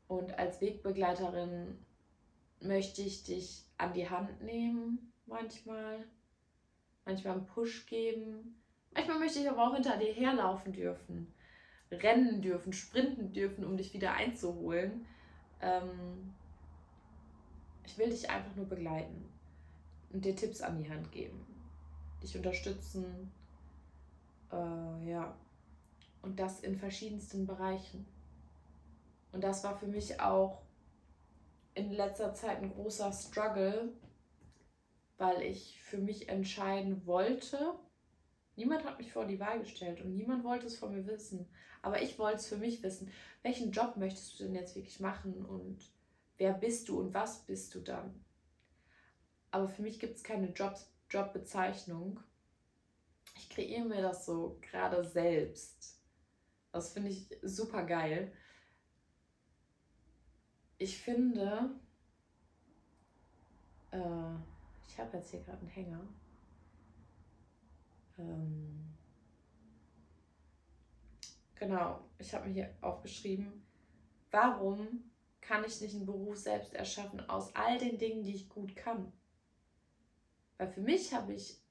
Und 0.06 0.38
als 0.38 0.60
Wegbegleiterin 0.60 1.84
möchte 2.60 3.02
ich 3.02 3.24
dich 3.24 3.64
an 3.76 3.92
die 3.92 4.08
Hand 4.08 4.40
nehmen, 4.40 5.12
manchmal. 5.26 6.06
Manchmal 7.04 7.38
einen 7.38 7.46
Push 7.46 7.86
geben. 7.86 8.62
Manchmal 8.92 9.18
möchte 9.18 9.40
ich 9.40 9.50
aber 9.50 9.66
auch 9.66 9.74
hinter 9.74 9.96
dir 9.96 10.12
herlaufen 10.12 10.72
dürfen. 10.72 11.34
Rennen 11.90 12.40
dürfen, 12.40 12.72
sprinten 12.72 13.32
dürfen, 13.32 13.64
um 13.64 13.76
dich 13.76 13.92
wieder 13.92 14.14
einzuholen. 14.14 15.06
Ähm, 15.60 16.34
ich 17.84 17.98
will 17.98 18.10
dich 18.10 18.30
einfach 18.30 18.54
nur 18.54 18.66
begleiten 18.66 19.28
und 20.12 20.24
dir 20.24 20.36
Tipps 20.36 20.60
an 20.60 20.82
die 20.82 20.90
Hand 20.90 21.10
geben. 21.10 21.44
Dich 22.22 22.36
unterstützen. 22.36 23.32
Äh, 24.52 25.10
ja. 25.10 25.34
Und 26.22 26.38
das 26.38 26.60
in 26.60 26.76
verschiedensten 26.76 27.46
Bereichen. 27.46 28.06
Und 29.32 29.42
das 29.42 29.64
war 29.64 29.76
für 29.76 29.86
mich 29.86 30.20
auch 30.20 30.62
in 31.74 31.92
letzter 31.92 32.34
Zeit 32.34 32.58
ein 32.58 32.72
großer 32.72 33.12
Struggle, 33.12 33.92
weil 35.18 35.42
ich 35.42 35.80
für 35.82 35.98
mich 35.98 36.28
entscheiden 36.28 37.06
wollte. 37.06 37.74
Niemand 38.56 38.84
hat 38.84 38.98
mich 38.98 39.12
vor 39.12 39.24
die 39.24 39.40
Wahl 39.40 39.60
gestellt 39.60 40.00
und 40.02 40.16
niemand 40.16 40.44
wollte 40.44 40.66
es 40.66 40.76
von 40.76 40.92
mir 40.92 41.06
wissen. 41.06 41.48
Aber 41.82 42.02
ich 42.02 42.18
wollte 42.18 42.38
es 42.38 42.46
für 42.46 42.56
mich 42.56 42.82
wissen. 42.82 43.10
Welchen 43.42 43.72
Job 43.72 43.96
möchtest 43.96 44.38
du 44.38 44.44
denn 44.44 44.54
jetzt 44.54 44.74
wirklich 44.74 45.00
machen 45.00 45.44
und 45.44 45.78
wer 46.36 46.52
bist 46.52 46.88
du 46.88 47.00
und 47.00 47.14
was 47.14 47.40
bist 47.46 47.74
du 47.74 47.80
dann? 47.80 48.24
Aber 49.50 49.68
für 49.68 49.82
mich 49.82 49.98
gibt 49.98 50.16
es 50.16 50.22
keine 50.22 50.50
Jobs, 50.52 50.90
Jobbezeichnung. 51.08 52.20
Ich 53.36 53.48
kreiere 53.48 53.84
mir 53.84 54.02
das 54.02 54.26
so 54.26 54.58
gerade 54.60 55.02
selbst. 55.04 55.96
Das 56.72 56.92
finde 56.92 57.10
ich 57.10 57.26
super 57.42 57.84
geil 57.84 58.32
ich 60.80 60.96
finde, 60.98 61.70
äh, 63.90 64.34
ich 64.88 64.98
habe 64.98 65.18
jetzt 65.18 65.30
hier 65.30 65.40
gerade 65.40 65.58
einen 65.58 65.68
Hänger. 65.68 66.00
Ähm, 68.18 68.89
genau, 71.60 72.00
ich 72.18 72.34
habe 72.34 72.48
mir 72.48 72.54
hier 72.54 72.74
aufgeschrieben, 72.80 73.64
warum 74.32 75.12
kann 75.40 75.64
ich 75.64 75.80
nicht 75.80 75.94
einen 75.94 76.06
Beruf 76.06 76.36
selbst 76.36 76.74
erschaffen 76.74 77.20
aus 77.30 77.54
all 77.54 77.78
den 77.78 77.98
Dingen, 77.98 78.24
die 78.24 78.34
ich 78.34 78.48
gut 78.48 78.74
kann? 78.74 79.12
Weil 80.58 80.72
für 80.72 80.80
mich 80.80 81.14
habe 81.14 81.34
ich 81.34 81.62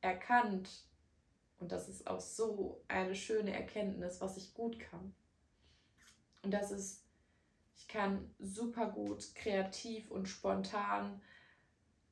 erkannt, 0.00 0.86
und 1.58 1.72
das 1.72 1.88
ist 1.88 2.06
auch 2.06 2.20
so 2.20 2.84
eine 2.86 3.16
schöne 3.16 3.52
Erkenntnis, 3.52 4.20
was 4.20 4.36
ich 4.36 4.54
gut 4.54 4.78
kann. 4.78 5.14
Und 6.42 6.52
das 6.52 6.70
ist 6.70 7.04
ich 7.76 7.88
kann 7.88 8.34
super 8.38 8.90
gut 8.90 9.34
kreativ 9.34 10.10
und 10.10 10.28
spontan 10.28 11.20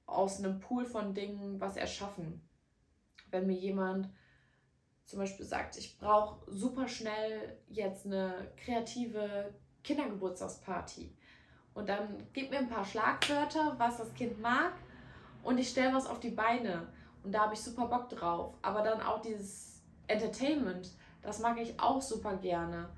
aus 0.07 0.39
einem 0.39 0.59
Pool 0.59 0.85
von 0.85 1.15
Dingen 1.15 1.61
was 1.61 1.77
erschaffen. 1.77 2.47
Wenn 3.31 3.47
mir 3.47 3.57
jemand 3.57 4.11
zum 5.13 5.19
Beispiel 5.19 5.45
sagt, 5.45 5.77
ich 5.77 5.99
brauche 5.99 6.41
super 6.51 6.89
schnell 6.89 7.59
jetzt 7.69 8.07
eine 8.07 8.33
kreative 8.57 9.53
Kindergeburtstagsparty. 9.85 11.15
Und 11.75 11.91
dann 11.91 12.27
gib 12.33 12.51
mir 12.51 12.61
ein 12.61 12.71
paar 12.71 12.87
Schlagwörter, 12.87 13.75
was 13.77 13.99
das 13.99 14.15
Kind 14.15 14.41
mag, 14.41 14.73
und 15.43 15.59
ich 15.59 15.69
stelle 15.69 15.95
was 15.95 16.07
auf 16.07 16.19
die 16.19 16.31
Beine. 16.31 16.87
Und 17.25 17.33
da 17.33 17.41
habe 17.43 17.53
ich 17.53 17.61
super 17.61 17.89
Bock 17.89 18.09
drauf. 18.09 18.55
Aber 18.63 18.81
dann 18.81 19.03
auch 19.03 19.21
dieses 19.21 19.83
Entertainment, 20.07 20.93
das 21.21 21.41
mag 21.41 21.61
ich 21.61 21.79
auch 21.79 22.01
super 22.01 22.39
gerne 22.39 22.89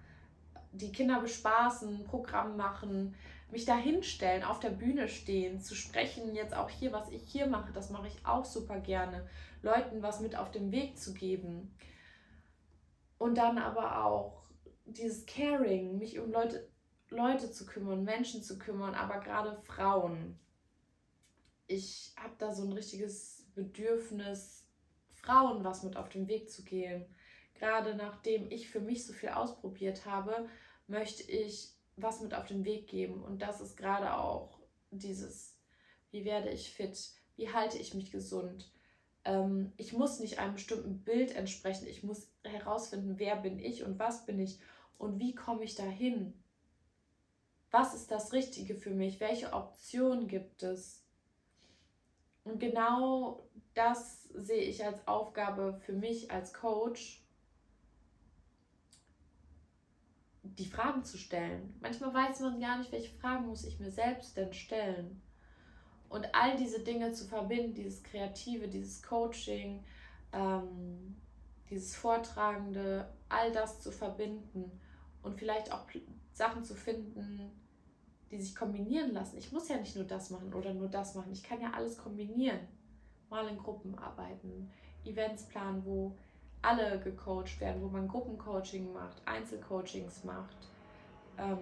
die 0.74 0.92
Kinder 0.92 1.20
bespaßen, 1.20 2.04
Programm 2.04 2.56
machen, 2.56 3.14
mich 3.50 3.64
da 3.64 3.76
hinstellen, 3.76 4.42
auf 4.42 4.58
der 4.58 4.70
Bühne 4.70 5.08
stehen, 5.08 5.60
zu 5.60 5.74
sprechen, 5.74 6.34
jetzt 6.34 6.54
auch 6.54 6.68
hier, 6.68 6.92
was 6.92 7.08
ich 7.10 7.22
hier 7.26 7.46
mache, 7.46 7.72
das 7.72 7.90
mache 7.90 8.08
ich 8.08 8.26
auch 8.26 8.44
super 8.44 8.80
gerne, 8.80 9.26
Leuten 9.62 10.02
was 10.02 10.20
mit 10.20 10.36
auf 10.36 10.50
den 10.50 10.72
Weg 10.72 10.98
zu 10.98 11.14
geben. 11.14 11.74
Und 13.24 13.38
dann 13.38 13.56
aber 13.56 14.04
auch 14.04 14.42
dieses 14.84 15.24
Caring, 15.24 15.96
mich 15.96 16.18
um 16.18 16.30
Leute, 16.30 16.68
Leute 17.08 17.50
zu 17.50 17.64
kümmern, 17.64 18.04
Menschen 18.04 18.42
zu 18.42 18.58
kümmern, 18.58 18.94
aber 18.94 19.18
gerade 19.20 19.56
Frauen. 19.62 20.38
Ich 21.66 22.12
habe 22.18 22.34
da 22.36 22.52
so 22.52 22.64
ein 22.64 22.72
richtiges 22.74 23.46
Bedürfnis, 23.54 24.68
Frauen 25.08 25.64
was 25.64 25.84
mit 25.84 25.96
auf 25.96 26.10
den 26.10 26.28
Weg 26.28 26.50
zu 26.50 26.64
geben. 26.64 27.06
Gerade 27.54 27.94
nachdem 27.94 28.50
ich 28.50 28.68
für 28.68 28.80
mich 28.80 29.06
so 29.06 29.14
viel 29.14 29.30
ausprobiert 29.30 30.04
habe, 30.04 30.46
möchte 30.86 31.22
ich 31.22 31.72
was 31.96 32.20
mit 32.20 32.34
auf 32.34 32.44
den 32.44 32.66
Weg 32.66 32.88
geben. 32.88 33.24
Und 33.24 33.40
das 33.40 33.62
ist 33.62 33.78
gerade 33.78 34.18
auch 34.18 34.60
dieses, 34.90 35.58
wie 36.10 36.26
werde 36.26 36.50
ich 36.50 36.74
fit, 36.74 37.14
wie 37.36 37.50
halte 37.50 37.78
ich 37.78 37.94
mich 37.94 38.10
gesund. 38.10 38.70
Ähm, 39.24 39.72
ich 39.76 39.92
muss 39.92 40.20
nicht 40.20 40.38
einem 40.38 40.54
bestimmten 40.54 41.02
Bild 41.02 41.34
entsprechen, 41.34 41.86
ich 41.86 42.02
muss 42.02 42.30
herausfinden, 42.44 43.18
wer 43.18 43.36
bin 43.36 43.58
ich 43.58 43.84
und 43.84 43.98
was 43.98 44.26
bin 44.26 44.38
ich 44.38 44.58
und 44.98 45.18
wie 45.18 45.34
komme 45.34 45.64
ich 45.64 45.74
dahin. 45.74 46.34
Was 47.70 47.94
ist 47.94 48.10
das 48.10 48.32
Richtige 48.32 48.76
für 48.76 48.90
mich? 48.90 49.18
Welche 49.20 49.52
Optionen 49.52 50.28
gibt 50.28 50.62
es? 50.62 51.02
Und 52.44 52.60
genau 52.60 53.48
das 53.74 54.28
sehe 54.34 54.62
ich 54.62 54.84
als 54.84 55.06
Aufgabe 55.08 55.80
für 55.84 55.94
mich 55.94 56.30
als 56.30 56.52
Coach, 56.52 57.24
die 60.42 60.66
Fragen 60.66 61.02
zu 61.04 61.16
stellen. 61.18 61.74
Manchmal 61.80 62.12
weiß 62.12 62.40
man 62.40 62.60
gar 62.60 62.78
nicht, 62.78 62.92
welche 62.92 63.14
Fragen 63.14 63.46
muss 63.46 63.64
ich 63.64 63.80
mir 63.80 63.90
selbst 63.90 64.36
denn 64.36 64.52
stellen. 64.52 65.22
Und 66.14 66.32
all 66.32 66.56
diese 66.56 66.78
Dinge 66.78 67.12
zu 67.12 67.24
verbinden, 67.24 67.74
dieses 67.74 68.04
Kreative, 68.04 68.68
dieses 68.68 69.02
Coaching, 69.02 69.82
ähm, 70.32 71.16
dieses 71.68 71.96
Vortragende, 71.96 73.12
all 73.28 73.50
das 73.50 73.80
zu 73.80 73.90
verbinden 73.90 74.70
und 75.22 75.36
vielleicht 75.36 75.72
auch 75.72 75.88
Sachen 76.32 76.62
zu 76.62 76.76
finden, 76.76 77.50
die 78.30 78.40
sich 78.40 78.54
kombinieren 78.54 79.12
lassen. 79.12 79.38
Ich 79.38 79.50
muss 79.50 79.68
ja 79.68 79.76
nicht 79.76 79.96
nur 79.96 80.04
das 80.04 80.30
machen 80.30 80.54
oder 80.54 80.72
nur 80.72 80.86
das 80.86 81.16
machen. 81.16 81.32
Ich 81.32 81.42
kann 81.42 81.60
ja 81.60 81.72
alles 81.72 81.98
kombinieren. 81.98 82.60
Mal 83.28 83.48
in 83.48 83.58
Gruppen 83.58 83.98
arbeiten, 83.98 84.70
Events 85.04 85.48
planen, 85.48 85.84
wo 85.84 86.16
alle 86.62 87.00
gecoacht 87.00 87.58
werden, 87.58 87.82
wo 87.82 87.88
man 87.88 88.06
Gruppencoaching 88.06 88.92
macht, 88.92 89.20
Einzelcoachings 89.26 90.22
macht, 90.22 90.68
ähm, 91.38 91.58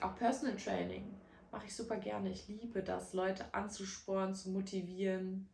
auch 0.00 0.16
Personal 0.16 0.56
Training 0.56 1.17
mache 1.50 1.66
ich 1.66 1.74
super 1.74 1.96
gerne. 1.96 2.30
Ich 2.30 2.48
liebe 2.48 2.82
das, 2.82 3.12
Leute 3.12 3.52
anzusporen, 3.54 4.34
zu 4.34 4.50
motivieren, 4.50 5.48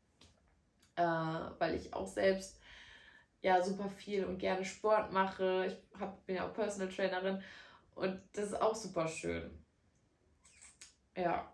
äh, 0.97 1.03
weil 1.03 1.75
ich 1.75 1.93
auch 1.95 2.07
selbst 2.07 2.61
ja 3.43 3.63
super 3.63 3.89
viel 3.91 4.25
und 4.25 4.39
gerne 4.39 4.65
Sport 4.65 5.13
mache. 5.13 5.67
Ich 5.67 6.01
hab, 6.01 6.25
bin 6.27 6.37
ja 6.37 6.49
auch 6.49 6.55
Personal 6.55 6.89
Trainerin 6.89 7.43
und 7.95 8.21
das 8.33 8.47
ist 8.47 8.61
auch 8.61 8.75
super 8.75 9.07
schön. 9.07 9.51
Ja. 11.17 11.53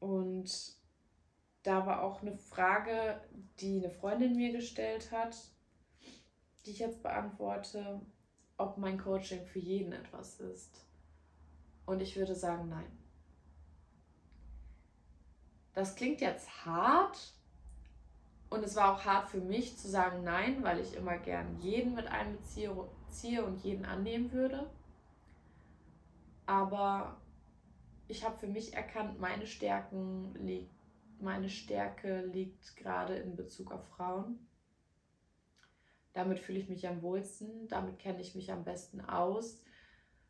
Und 0.00 0.76
da 1.62 1.84
war 1.86 2.02
auch 2.02 2.22
eine 2.22 2.32
Frage, 2.32 3.20
die 3.60 3.78
eine 3.78 3.90
Freundin 3.90 4.36
mir 4.36 4.52
gestellt 4.52 5.10
hat, 5.12 5.36
die 6.64 6.70
ich 6.70 6.78
jetzt 6.78 7.02
beantworte, 7.02 8.00
ob 8.56 8.78
mein 8.78 8.98
Coaching 8.98 9.44
für 9.44 9.58
jeden 9.58 9.92
etwas 9.92 10.40
ist. 10.40 10.85
Und 11.86 12.02
ich 12.02 12.16
würde 12.16 12.34
sagen, 12.34 12.68
nein. 12.68 12.90
Das 15.72 15.94
klingt 15.94 16.20
jetzt 16.20 16.66
hart 16.66 17.34
und 18.48 18.64
es 18.64 18.76
war 18.76 18.94
auch 18.94 19.04
hart 19.04 19.28
für 19.28 19.40
mich 19.40 19.76
zu 19.76 19.88
sagen 19.88 20.24
nein, 20.24 20.62
weil 20.62 20.80
ich 20.80 20.94
immer 20.94 21.18
gern 21.18 21.58
jeden 21.60 21.94
mit 21.94 22.06
einbeziehe 22.06 22.72
und 22.72 23.62
jeden 23.62 23.84
annehmen 23.84 24.32
würde. 24.32 24.70
Aber 26.46 27.20
ich 28.08 28.24
habe 28.24 28.38
für 28.38 28.46
mich 28.46 28.74
erkannt, 28.74 29.20
meine 29.20 29.46
Stärken 29.46 30.34
liegt, 30.36 30.72
meine 31.20 31.48
Stärke 31.48 32.24
liegt 32.26 32.76
gerade 32.76 33.16
in 33.16 33.36
Bezug 33.36 33.72
auf 33.72 33.84
Frauen. 33.88 34.38
Damit 36.12 36.38
fühle 36.38 36.60
ich 36.60 36.68
mich 36.68 36.86
am 36.88 37.02
wohlsten, 37.02 37.68
damit 37.68 37.98
kenne 37.98 38.20
ich 38.20 38.34
mich 38.34 38.52
am 38.52 38.64
besten 38.64 39.00
aus. 39.00 39.60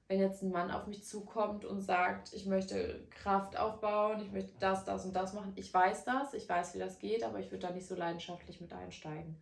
Wenn 0.09 0.21
jetzt 0.21 0.43
ein 0.43 0.53
Mann 0.53 0.71
auf 0.71 0.87
mich 0.87 1.05
zukommt 1.05 1.65
und 1.65 1.81
sagt, 1.81 2.33
ich 2.33 2.47
möchte 2.47 3.07
Kraft 3.11 3.59
aufbauen, 3.59 4.21
ich 4.21 4.31
möchte 4.31 4.53
das, 4.61 4.85
das 4.85 5.05
und 5.05 5.15
das 5.15 5.33
machen, 5.33 5.53
ich 5.57 5.73
weiß 5.73 6.05
das, 6.05 6.33
ich 6.33 6.49
weiß, 6.49 6.75
wie 6.75 6.79
das 6.79 6.99
geht, 7.01 7.25
aber 7.25 7.41
ich 7.41 7.51
würde 7.51 7.67
da 7.67 7.73
nicht 7.73 7.87
so 7.87 7.97
leidenschaftlich 7.97 8.61
mit 8.61 8.73
einsteigen. 8.73 9.37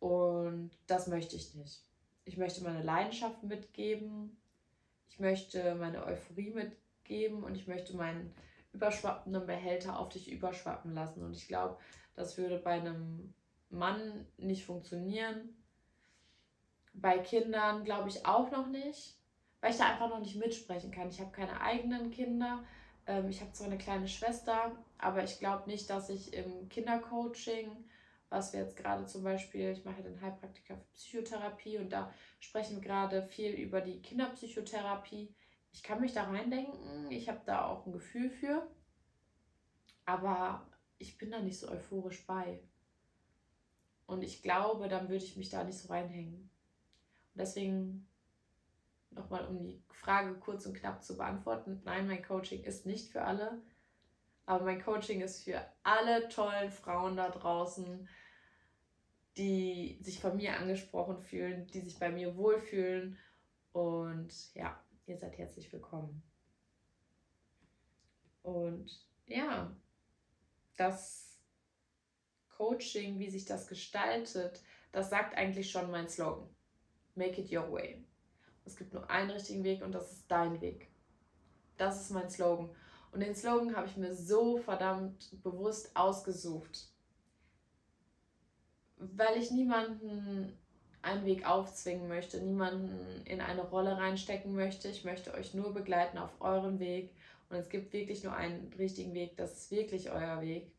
Und 0.00 0.70
das 0.86 1.06
möchte 1.06 1.36
ich 1.36 1.54
nicht. 1.54 1.84
Ich 2.24 2.36
möchte 2.36 2.64
meine 2.64 2.82
Leidenschaft 2.82 3.42
mitgeben, 3.44 4.36
ich 5.08 5.20
möchte 5.20 5.74
meine 5.74 6.04
Euphorie 6.04 6.50
mitgeben 6.50 7.44
und 7.44 7.54
ich 7.54 7.66
möchte 7.66 7.96
meinen 7.96 8.34
überschwappenden 8.72 9.46
Behälter 9.46 9.98
auf 9.98 10.08
dich 10.08 10.30
überschwappen 10.30 10.94
lassen. 10.94 11.22
Und 11.24 11.36
ich 11.36 11.48
glaube, 11.48 11.76
das 12.14 12.38
würde 12.38 12.58
bei 12.58 12.72
einem 12.72 13.34
Mann 13.68 14.26
nicht 14.36 14.64
funktionieren. 14.64 15.56
Bei 16.92 17.18
Kindern 17.18 17.84
glaube 17.84 18.08
ich 18.08 18.26
auch 18.26 18.50
noch 18.50 18.68
nicht, 18.68 19.19
weil 19.60 19.70
ich 19.70 19.78
da 19.78 19.86
einfach 19.86 20.08
noch 20.08 20.20
nicht 20.20 20.36
mitsprechen 20.36 20.90
kann. 20.90 21.08
Ich 21.08 21.20
habe 21.20 21.30
keine 21.32 21.60
eigenen 21.60 22.10
Kinder. 22.10 22.64
Ähm, 23.06 23.28
ich 23.28 23.40
habe 23.40 23.52
zwar 23.52 23.66
eine 23.66 23.78
kleine 23.78 24.08
Schwester, 24.08 24.72
aber 24.98 25.24
ich 25.24 25.38
glaube 25.38 25.68
nicht, 25.68 25.88
dass 25.90 26.08
ich 26.08 26.32
im 26.32 26.68
Kindercoaching, 26.68 27.70
was 28.28 28.52
wir 28.52 28.60
jetzt 28.60 28.76
gerade 28.76 29.06
zum 29.06 29.24
Beispiel, 29.24 29.70
ich 29.70 29.84
mache 29.84 29.98
ja 29.98 30.08
den 30.08 30.20
Heilpraktiker 30.20 30.76
für 30.76 30.92
Psychotherapie 30.94 31.78
und 31.78 31.90
da 31.90 32.12
sprechen 32.38 32.76
wir 32.76 32.82
gerade 32.82 33.22
viel 33.22 33.52
über 33.52 33.80
die 33.80 34.00
Kinderpsychotherapie 34.00 35.34
ich 35.72 35.82
kann 35.82 36.00
mich 36.00 36.12
da 36.12 36.24
reindenken, 36.24 37.10
ich 37.10 37.28
habe 37.28 37.40
da 37.46 37.66
auch 37.66 37.86
ein 37.86 37.92
Gefühl 37.92 38.30
für, 38.30 38.68
aber 40.04 40.66
ich 40.98 41.16
bin 41.16 41.30
da 41.30 41.40
nicht 41.40 41.58
so 41.58 41.68
euphorisch 41.68 42.26
bei. 42.26 42.60
Und 44.06 44.22
ich 44.22 44.42
glaube, 44.42 44.88
dann 44.88 45.08
würde 45.08 45.24
ich 45.24 45.36
mich 45.36 45.50
da 45.50 45.62
nicht 45.62 45.78
so 45.78 45.88
reinhängen. 45.88 46.50
Und 47.34 47.38
deswegen 47.38 48.08
nochmal, 49.10 49.46
um 49.46 49.58
die 49.62 49.82
Frage 49.90 50.34
kurz 50.34 50.66
und 50.66 50.74
knapp 50.74 51.02
zu 51.02 51.16
beantworten, 51.16 51.80
nein, 51.84 52.06
mein 52.06 52.22
Coaching 52.22 52.62
ist 52.64 52.86
nicht 52.86 53.10
für 53.10 53.22
alle, 53.22 53.60
aber 54.46 54.64
mein 54.64 54.82
Coaching 54.82 55.20
ist 55.20 55.44
für 55.44 55.60
alle 55.82 56.28
tollen 56.28 56.70
Frauen 56.70 57.16
da 57.16 57.28
draußen, 57.28 58.08
die 59.36 59.98
sich 60.02 60.20
von 60.20 60.36
mir 60.36 60.56
angesprochen 60.56 61.18
fühlen, 61.18 61.66
die 61.68 61.80
sich 61.80 61.98
bei 61.98 62.10
mir 62.10 62.36
wohlfühlen. 62.36 63.16
Und 63.72 64.54
ja, 64.54 64.80
Ihr 65.10 65.18
seid 65.18 65.36
herzlich 65.38 65.72
willkommen. 65.72 66.22
Und 68.44 69.04
ja, 69.26 69.76
das 70.76 71.36
Coaching, 72.56 73.18
wie 73.18 73.28
sich 73.28 73.44
das 73.44 73.66
gestaltet, 73.66 74.62
das 74.92 75.10
sagt 75.10 75.36
eigentlich 75.36 75.68
schon 75.68 75.90
mein 75.90 76.08
Slogan. 76.08 76.48
Make 77.16 77.40
it 77.40 77.52
your 77.52 77.72
way. 77.72 78.04
Es 78.70 78.76
gibt 78.76 78.94
nur 78.94 79.10
einen 79.10 79.30
richtigen 79.30 79.64
Weg 79.64 79.82
und 79.82 79.92
das 79.92 80.12
ist 80.12 80.30
dein 80.30 80.60
Weg. 80.60 80.88
Das 81.76 82.00
ist 82.00 82.10
mein 82.10 82.30
Slogan. 82.30 82.70
Und 83.10 83.20
den 83.20 83.34
Slogan 83.34 83.74
habe 83.74 83.88
ich 83.88 83.96
mir 83.96 84.14
so 84.14 84.58
verdammt 84.58 85.42
bewusst 85.42 85.90
ausgesucht, 85.96 86.88
weil 88.96 89.36
ich 89.38 89.50
niemanden 89.50 90.56
einen 91.02 91.26
Weg 91.26 91.48
aufzwingen 91.48 92.06
möchte, 92.06 92.40
niemanden 92.40 93.24
in 93.24 93.40
eine 93.40 93.62
Rolle 93.62 93.96
reinstecken 93.96 94.54
möchte. 94.54 94.88
Ich 94.88 95.04
möchte 95.04 95.34
euch 95.34 95.52
nur 95.52 95.74
begleiten 95.74 96.18
auf 96.18 96.40
eurem 96.40 96.78
Weg. 96.78 97.10
Und 97.48 97.56
es 97.56 97.68
gibt 97.70 97.92
wirklich 97.92 98.22
nur 98.22 98.34
einen 98.34 98.72
richtigen 98.74 99.14
Weg. 99.14 99.36
Das 99.36 99.52
ist 99.54 99.70
wirklich 99.72 100.12
euer 100.12 100.40
Weg. 100.40 100.70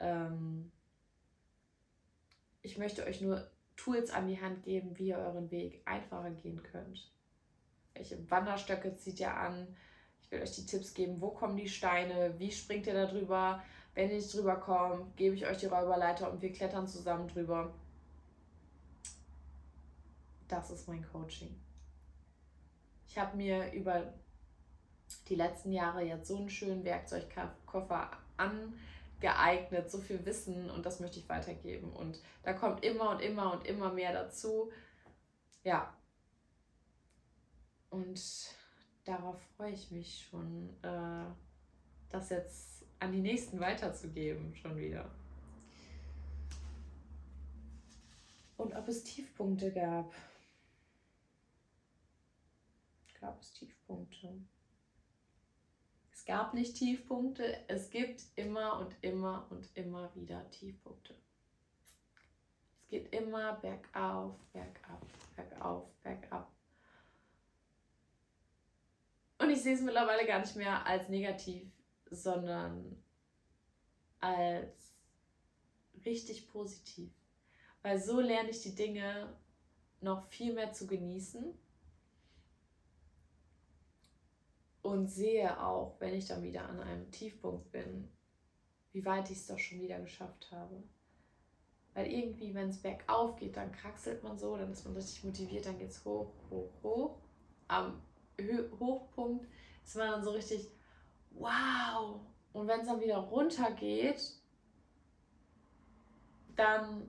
Ähm 0.00 0.70
ich 2.60 2.76
möchte 2.76 3.06
euch 3.06 3.22
nur 3.22 3.48
Tools 3.76 4.10
an 4.10 4.28
die 4.28 4.40
Hand 4.40 4.62
geben, 4.62 4.98
wie 4.98 5.08
ihr 5.08 5.18
euren 5.18 5.50
Weg 5.50 5.82
einfacher 5.84 6.30
gehen 6.30 6.62
könnt. 6.62 7.10
Welche 7.94 8.30
Wanderstöcke 8.30 8.94
zieht 8.94 9.20
ihr 9.20 9.34
an? 9.34 9.66
Ich 10.20 10.30
will 10.30 10.42
euch 10.42 10.54
die 10.56 10.66
Tipps 10.66 10.94
geben, 10.94 11.20
wo 11.20 11.30
kommen 11.30 11.56
die 11.56 11.68
Steine, 11.68 12.34
wie 12.38 12.50
springt 12.50 12.86
ihr 12.86 12.94
da 12.94 13.06
drüber? 13.06 13.62
Wenn 13.94 14.10
ihr 14.10 14.16
nicht 14.16 14.34
drüber 14.34 14.56
kommt, 14.56 15.16
gebe 15.16 15.34
ich 15.34 15.46
euch 15.46 15.58
die 15.58 15.66
Räuberleiter 15.66 16.30
und 16.30 16.42
wir 16.42 16.52
klettern 16.52 16.86
zusammen 16.86 17.28
drüber 17.28 17.72
das 20.48 20.70
ist 20.70 20.88
mein 20.88 21.06
Coaching. 21.10 21.54
Ich 23.08 23.18
habe 23.18 23.36
mir 23.36 23.72
über 23.72 24.12
die 25.28 25.34
letzten 25.34 25.72
Jahre 25.72 26.02
jetzt 26.02 26.28
so 26.28 26.36
einen 26.36 26.50
schönen 26.50 26.84
Werkzeugkoffer 26.84 28.10
angeeignet, 29.16 29.90
so 29.90 29.98
viel 29.98 30.24
Wissen 30.24 30.70
und 30.70 30.84
das 30.84 31.00
möchte 31.00 31.18
ich 31.18 31.28
weitergeben. 31.28 31.92
Und 31.92 32.20
da 32.42 32.52
kommt 32.52 32.84
immer 32.84 33.10
und 33.10 33.20
immer 33.20 33.52
und 33.52 33.66
immer 33.66 33.92
mehr 33.92 34.12
dazu. 34.12 34.70
Ja. 35.64 35.94
Und 37.90 38.20
darauf 39.04 39.40
freue 39.56 39.72
ich 39.72 39.90
mich 39.90 40.26
schon, 40.28 40.70
äh, 40.82 41.24
das 42.10 42.30
jetzt 42.30 42.84
an 42.98 43.12
die 43.12 43.20
Nächsten 43.20 43.60
weiterzugeben, 43.60 44.54
schon 44.54 44.76
wieder. 44.76 45.10
Und 48.56 48.74
ob 48.74 48.88
es 48.88 49.04
Tiefpunkte 49.04 49.72
gab 49.72 50.12
gab 53.26 53.40
es 53.40 53.52
Tiefpunkte. 53.54 54.40
Gab 56.26 56.54
nicht 56.54 56.76
Tiefpunkte, 56.76 57.56
es 57.68 57.88
gibt 57.88 58.20
immer 58.34 58.80
und 58.80 58.96
immer 59.00 59.46
und 59.50 59.68
immer 59.76 60.12
wieder 60.16 60.50
Tiefpunkte. 60.50 61.14
Es 62.82 62.88
geht 62.88 63.14
immer 63.14 63.54
bergauf, 63.54 64.34
bergab, 64.52 65.06
bergauf, 65.36 65.88
bergab. 66.02 66.50
Und 69.38 69.50
ich 69.50 69.62
sehe 69.62 69.74
es 69.74 69.82
mittlerweile 69.82 70.26
gar 70.26 70.40
nicht 70.40 70.56
mehr 70.56 70.84
als 70.84 71.08
negativ, 71.08 71.70
sondern 72.10 73.00
als 74.18 74.94
richtig 76.04 76.48
positiv. 76.48 77.12
Weil 77.82 78.00
so 78.00 78.20
lerne 78.20 78.50
ich 78.50 78.62
die 78.62 78.74
Dinge 78.74 79.32
noch 80.00 80.24
viel 80.24 80.54
mehr 80.54 80.72
zu 80.72 80.88
genießen 80.88 81.56
und 84.86 85.08
sehe 85.08 85.60
auch, 85.60 85.96
wenn 85.98 86.14
ich 86.14 86.28
dann 86.28 86.44
wieder 86.44 86.68
an 86.68 86.80
einem 86.80 87.10
Tiefpunkt 87.10 87.72
bin, 87.72 88.08
wie 88.92 89.04
weit 89.04 89.28
ich 89.30 89.38
es 89.38 89.48
doch 89.48 89.58
schon 89.58 89.80
wieder 89.80 89.98
geschafft 89.98 90.52
habe. 90.52 90.80
Weil 91.92 92.12
irgendwie, 92.12 92.54
wenn 92.54 92.68
es 92.68 92.80
bergauf 92.80 93.34
geht, 93.36 93.56
dann 93.56 93.72
kraxelt 93.72 94.22
man 94.22 94.38
so, 94.38 94.56
dann 94.56 94.70
ist 94.70 94.84
man 94.84 94.94
richtig 94.94 95.24
motiviert, 95.24 95.66
dann 95.66 95.78
geht 95.78 95.90
es 95.90 96.04
hoch, 96.04 96.30
hoch, 96.50 96.70
hoch. 96.84 97.18
Am 97.66 98.00
Hochpunkt 98.78 99.48
ist 99.84 99.96
man 99.96 100.12
dann 100.12 100.22
so 100.24 100.30
richtig, 100.30 100.70
wow. 101.32 102.20
Und 102.52 102.68
wenn 102.68 102.80
es 102.80 102.86
dann 102.86 103.00
wieder 103.00 103.18
runter 103.18 103.72
geht, 103.72 104.40
dann 106.54 107.08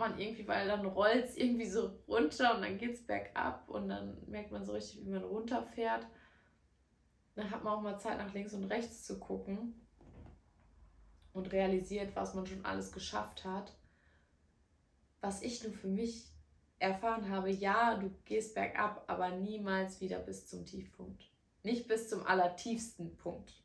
man 0.00 0.18
irgendwie, 0.18 0.48
weil 0.48 0.66
dann 0.66 0.84
rollt 0.84 1.26
es 1.26 1.36
irgendwie 1.36 1.68
so 1.68 1.92
runter 2.08 2.56
und 2.56 2.62
dann 2.62 2.78
geht 2.78 2.94
es 2.94 3.06
bergab 3.06 3.68
und 3.68 3.88
dann 3.88 4.18
merkt 4.26 4.50
man 4.50 4.64
so 4.64 4.72
richtig, 4.72 5.04
wie 5.04 5.10
man 5.10 5.22
runterfährt. 5.22 6.06
Dann 7.36 7.50
hat 7.50 7.62
man 7.62 7.74
auch 7.74 7.82
mal 7.82 7.98
Zeit, 7.98 8.18
nach 8.18 8.34
links 8.34 8.52
und 8.52 8.64
rechts 8.64 9.04
zu 9.04 9.20
gucken 9.20 9.86
und 11.32 11.52
realisiert, 11.52 12.16
was 12.16 12.34
man 12.34 12.46
schon 12.46 12.64
alles 12.64 12.90
geschafft 12.90 13.44
hat. 13.44 13.72
Was 15.20 15.42
ich 15.42 15.62
nur 15.62 15.72
für 15.72 15.88
mich 15.88 16.26
erfahren 16.80 17.30
habe, 17.30 17.50
ja, 17.50 17.94
du 17.94 18.10
gehst 18.24 18.54
bergab, 18.54 19.04
aber 19.06 19.30
niemals 19.30 20.00
wieder 20.00 20.18
bis 20.18 20.48
zum 20.48 20.66
Tiefpunkt. 20.66 21.30
Nicht 21.62 21.86
bis 21.86 22.08
zum 22.08 22.26
allertiefsten 22.26 23.16
Punkt. 23.16 23.62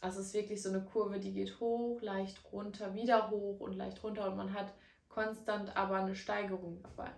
Also 0.00 0.20
es 0.20 0.28
ist 0.28 0.34
wirklich 0.34 0.62
so 0.62 0.68
eine 0.68 0.84
Kurve, 0.84 1.18
die 1.18 1.32
geht 1.32 1.58
hoch, 1.60 2.00
leicht 2.00 2.44
runter, 2.52 2.94
wieder 2.94 3.30
hoch 3.30 3.60
und 3.60 3.74
leicht 3.74 4.02
runter 4.02 4.30
und 4.30 4.36
man 4.36 4.52
hat 4.52 4.72
konstant 5.08 5.74
aber 5.76 5.96
eine 5.96 6.14
Steigerung 6.14 6.80
dabei. 6.82 7.10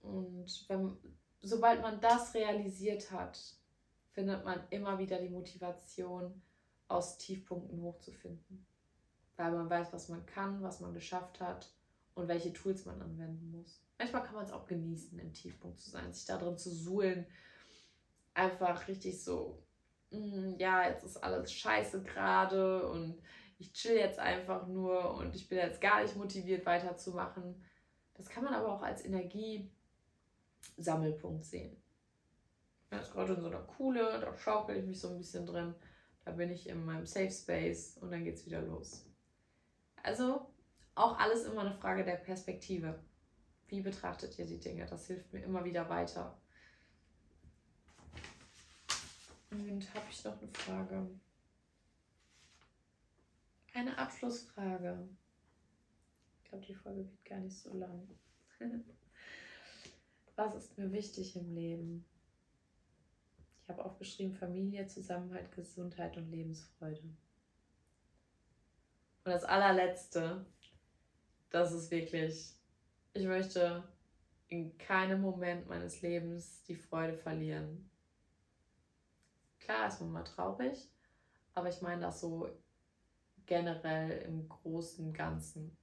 Und 0.00 0.64
wenn, 0.68 0.96
sobald 1.42 1.82
man 1.82 2.00
das 2.00 2.32
realisiert 2.34 3.10
hat, 3.10 3.38
findet 4.12 4.44
man 4.44 4.60
immer 4.70 4.98
wieder 4.98 5.20
die 5.20 5.28
Motivation, 5.28 6.42
aus 6.88 7.18
Tiefpunkten 7.18 7.80
hochzufinden. 7.80 8.66
Weil 9.36 9.52
man 9.52 9.68
weiß, 9.68 9.92
was 9.92 10.08
man 10.08 10.24
kann, 10.24 10.62
was 10.62 10.80
man 10.80 10.94
geschafft 10.94 11.40
hat 11.40 11.70
und 12.14 12.28
welche 12.28 12.52
Tools 12.52 12.84
man 12.84 13.00
anwenden 13.02 13.50
muss. 13.50 13.82
Manchmal 13.98 14.22
kann 14.22 14.34
man 14.34 14.44
es 14.44 14.52
auch 14.52 14.66
genießen, 14.66 15.18
im 15.18 15.32
Tiefpunkt 15.32 15.80
zu 15.80 15.90
sein, 15.90 16.12
sich 16.12 16.26
da 16.26 16.38
drin 16.38 16.56
zu 16.56 16.70
suhlen, 16.70 17.26
einfach 18.36 18.86
richtig 18.88 19.22
so, 19.22 19.62
mm, 20.10 20.54
ja, 20.58 20.88
jetzt 20.88 21.04
ist 21.04 21.16
alles 21.16 21.52
scheiße 21.52 22.02
gerade 22.02 22.88
und 22.88 23.20
ich 23.58 23.72
chill 23.72 23.96
jetzt 23.96 24.18
einfach 24.18 24.66
nur 24.66 25.14
und 25.14 25.34
ich 25.34 25.48
bin 25.48 25.58
jetzt 25.58 25.80
gar 25.80 26.02
nicht 26.02 26.16
motiviert 26.16 26.66
weiterzumachen. 26.66 27.64
Das 28.14 28.28
kann 28.28 28.44
man 28.44 28.54
aber 28.54 28.72
auch 28.72 28.82
als 28.82 29.04
Energiesammelpunkt 29.04 31.44
sehen. 31.44 31.76
Ich 32.82 32.90
bin 32.90 32.98
jetzt 32.98 33.12
gerade 33.12 33.34
in 33.34 33.40
so 33.40 33.48
einer 33.48 33.62
Kuhle, 33.62 34.20
da 34.20 34.36
schaukel 34.36 34.76
ich 34.76 34.84
mich 34.84 35.00
so 35.00 35.08
ein 35.08 35.18
bisschen 35.18 35.46
drin. 35.46 35.74
Da 36.24 36.32
bin 36.32 36.50
ich 36.50 36.68
in 36.68 36.84
meinem 36.84 37.06
Safe 37.06 37.30
Space 37.30 37.96
und 37.98 38.10
dann 38.10 38.24
geht 38.24 38.34
es 38.34 38.46
wieder 38.46 38.60
los. 38.60 39.06
Also 40.02 40.46
auch 40.94 41.18
alles 41.18 41.44
immer 41.44 41.62
eine 41.62 41.74
Frage 41.74 42.04
der 42.04 42.16
Perspektive. 42.16 42.98
Wie 43.68 43.80
betrachtet 43.80 44.38
ihr 44.38 44.46
die 44.46 44.60
Dinge? 44.60 44.86
Das 44.86 45.06
hilft 45.06 45.32
mir 45.32 45.42
immer 45.42 45.64
wieder 45.64 45.88
weiter. 45.88 46.38
Und 49.50 49.94
habe 49.94 50.06
ich 50.10 50.24
noch 50.24 50.40
eine 50.40 50.48
Frage? 50.48 51.06
Eine 53.72 53.98
Abschlussfrage. 53.98 55.08
Ich 56.42 56.48
glaube, 56.48 56.66
die 56.66 56.74
Folge 56.74 57.00
wird 57.00 57.24
gar 57.24 57.38
nicht 57.38 57.56
so 57.56 57.74
lang. 57.74 58.08
Was 60.36 60.54
ist 60.54 60.78
mir 60.78 60.90
wichtig 60.92 61.36
im 61.36 61.54
Leben? 61.54 62.04
Ich 63.62 63.68
habe 63.68 63.84
aufgeschrieben 63.84 64.34
Familie, 64.34 64.86
Zusammenhalt, 64.86 65.50
Gesundheit 65.52 66.16
und 66.16 66.30
Lebensfreude. 66.30 67.02
Und 67.02 69.32
das 69.32 69.44
allerletzte, 69.44 70.46
das 71.50 71.72
ist 71.72 71.90
wirklich, 71.90 72.54
ich 73.12 73.26
möchte 73.26 73.82
in 74.48 74.76
keinem 74.78 75.20
Moment 75.20 75.68
meines 75.68 76.00
Lebens 76.00 76.62
die 76.62 76.76
Freude 76.76 77.16
verlieren. 77.16 77.90
Klar 79.66 79.88
ist 79.88 80.00
man 80.00 80.12
mal 80.12 80.22
traurig, 80.22 80.88
aber 81.54 81.68
ich 81.68 81.82
meine 81.82 82.02
das 82.02 82.20
so 82.20 82.48
generell 83.46 84.22
im 84.22 84.48
großen 84.48 85.12
Ganzen. 85.12 85.76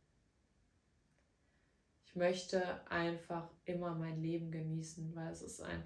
Ich 2.05 2.15
möchte 2.15 2.89
einfach 2.89 3.49
immer 3.65 3.93
mein 3.93 4.21
Leben 4.21 4.51
genießen, 4.51 5.13
weil 5.13 5.33
es 5.33 5.41
ist 5.41 5.61
ein 5.61 5.83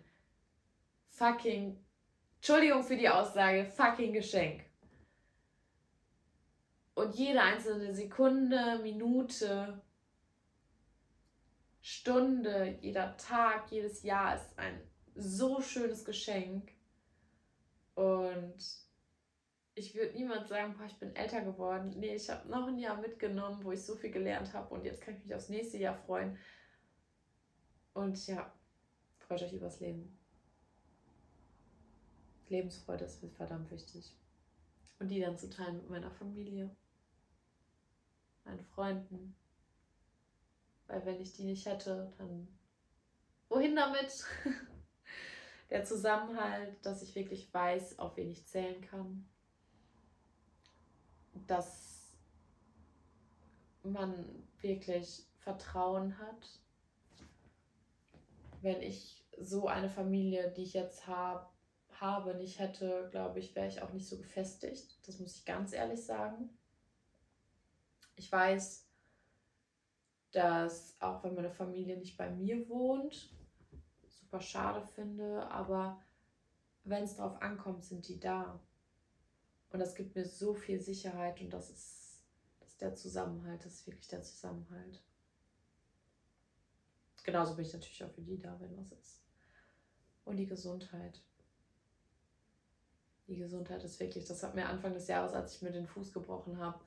fucking, 1.08 1.84
Entschuldigung 2.36 2.84
für 2.84 2.98
die 2.98 3.10
Aussage, 3.10 3.66
fucking 3.66 4.14
Geschenk. 4.14 4.64
Und 6.94 7.16
jede 7.16 7.42
einzelne 7.42 7.96
Sekunde, 7.96 8.78
Minute, 8.84 9.82
Stunde, 11.82 12.78
jeder 12.80 13.18
Tag, 13.18 13.72
jedes 13.72 14.04
Jahr 14.04 14.36
ist 14.36 14.60
ein 14.60 14.80
so 15.16 15.62
schönes 15.62 16.06
Geschenk. 16.06 16.77
Und 17.98 18.54
ich 19.74 19.96
würde 19.96 20.14
niemand 20.14 20.48
sagen, 20.48 20.76
boah, 20.78 20.86
ich 20.86 21.00
bin 21.00 21.16
älter 21.16 21.42
geworden. 21.42 21.96
Nee, 21.98 22.14
ich 22.14 22.30
habe 22.30 22.48
noch 22.48 22.68
ein 22.68 22.78
Jahr 22.78 23.02
mitgenommen, 23.02 23.64
wo 23.64 23.72
ich 23.72 23.84
so 23.84 23.96
viel 23.96 24.12
gelernt 24.12 24.54
habe 24.54 24.72
und 24.76 24.86
jetzt 24.86 25.02
kann 25.02 25.16
ich 25.16 25.24
mich 25.24 25.34
aufs 25.34 25.50
nächste 25.50 25.80
Jahr 25.80 25.96
freuen. 25.96 26.38
Und 27.96 28.28
ja, 28.28 28.54
freut 29.18 29.42
euch 29.42 29.54
übers 29.54 29.80
Leben. 29.80 30.16
Lebensfreude 32.50 33.06
ist 33.06 33.26
verdammt 33.36 33.72
wichtig. 33.72 34.16
Und 35.00 35.10
die 35.10 35.20
dann 35.20 35.40
zu 35.40 35.50
teilen 35.50 35.78
mit 35.78 35.90
meiner 35.90 36.12
Familie 36.12 36.70
meinen 38.46 38.64
Freunden. 38.64 39.36
Weil 40.86 41.04
wenn 41.04 41.20
ich 41.20 41.34
die 41.34 41.46
nicht 41.46 41.66
hätte, 41.66 42.14
dann 42.20 42.48
wohin 43.50 43.76
damit? 43.76 44.24
Der 45.70 45.84
Zusammenhalt, 45.84 46.86
dass 46.86 47.02
ich 47.02 47.14
wirklich 47.16 47.54
weiß, 47.54 48.00
auf 48.00 48.16
wen 48.18 48.30
ich 48.30 48.46
zählen 48.46 48.82
kann. 48.82 49.28
Dass 51.46 52.18
man 53.84 54.44
wirklich 54.62 55.26
Vertrauen 55.40 56.18
hat. 56.20 56.62
Wenn 58.62 58.82
ich 58.82 59.26
so 59.40 59.68
eine 59.68 59.90
Familie, 59.90 60.52
die 60.52 60.64
ich 60.64 60.74
jetzt 60.74 61.08
hab, 61.08 61.54
habe, 62.00 62.36
nicht 62.36 62.60
hätte, 62.60 63.08
glaube 63.12 63.40
ich, 63.40 63.56
wäre 63.56 63.68
ich 63.68 63.82
auch 63.82 63.92
nicht 63.92 64.08
so 64.08 64.18
gefestigt. 64.18 65.00
Das 65.08 65.20
muss 65.20 65.38
ich 65.38 65.46
ganz 65.46 65.74
ehrlich 65.74 66.04
sagen. 66.04 66.50
Ich 68.16 68.32
weiß, 68.32 68.88
dass 70.32 70.96
auch 71.00 71.24
wenn 71.24 71.36
meine 71.36 71.50
Familie 71.50 71.98
nicht 71.98 72.18
bei 72.18 72.30
mir 72.30 72.68
wohnt, 72.70 73.30
super 74.28 74.42
schade 74.42 74.86
finde, 74.86 75.50
aber 75.50 76.02
wenn 76.84 77.04
es 77.04 77.16
darauf 77.16 77.42
ankommt, 77.42 77.84
sind 77.84 78.08
die 78.10 78.20
da. 78.20 78.60
Und 79.70 79.80
das 79.80 79.96
gibt 79.96 80.16
mir 80.16 80.26
so 80.26 80.54
viel 80.54 80.82
Sicherheit 80.82 81.40
und 81.40 81.50
das 81.52 81.70
ist, 81.70 82.24
das 82.60 82.70
ist 82.70 82.82
der 82.82 82.96
Zusammenhalt, 82.96 83.64
das 83.64 83.74
ist 83.74 83.88
wirklich 83.88 84.08
der 84.08 84.22
Zusammenhalt. 84.22 85.02
Genauso 87.24 87.56
bin 87.56 87.66
ich 87.66 87.74
natürlich 87.74 88.04
auch 88.04 88.12
für 88.12 88.22
die 88.22 88.38
da, 88.38 88.58
wenn 88.60 88.78
was 88.78 88.92
ist. 88.92 89.22
Und 90.24 90.38
die 90.38 90.46
Gesundheit. 90.46 91.22
Die 93.28 93.38
Gesundheit 93.38 93.84
ist 93.84 94.00
wirklich, 94.00 94.26
das 94.26 94.44
hat 94.44 94.56
mir 94.56 94.68
Anfang 94.68 94.94
des 94.94 95.08
Jahres, 95.08 95.34
als 95.34 95.56
ich 95.56 95.62
mir 95.62 95.72
den 95.72 95.88
Fuß 95.88 96.14
gebrochen 96.14 96.58
habe, 96.58 96.80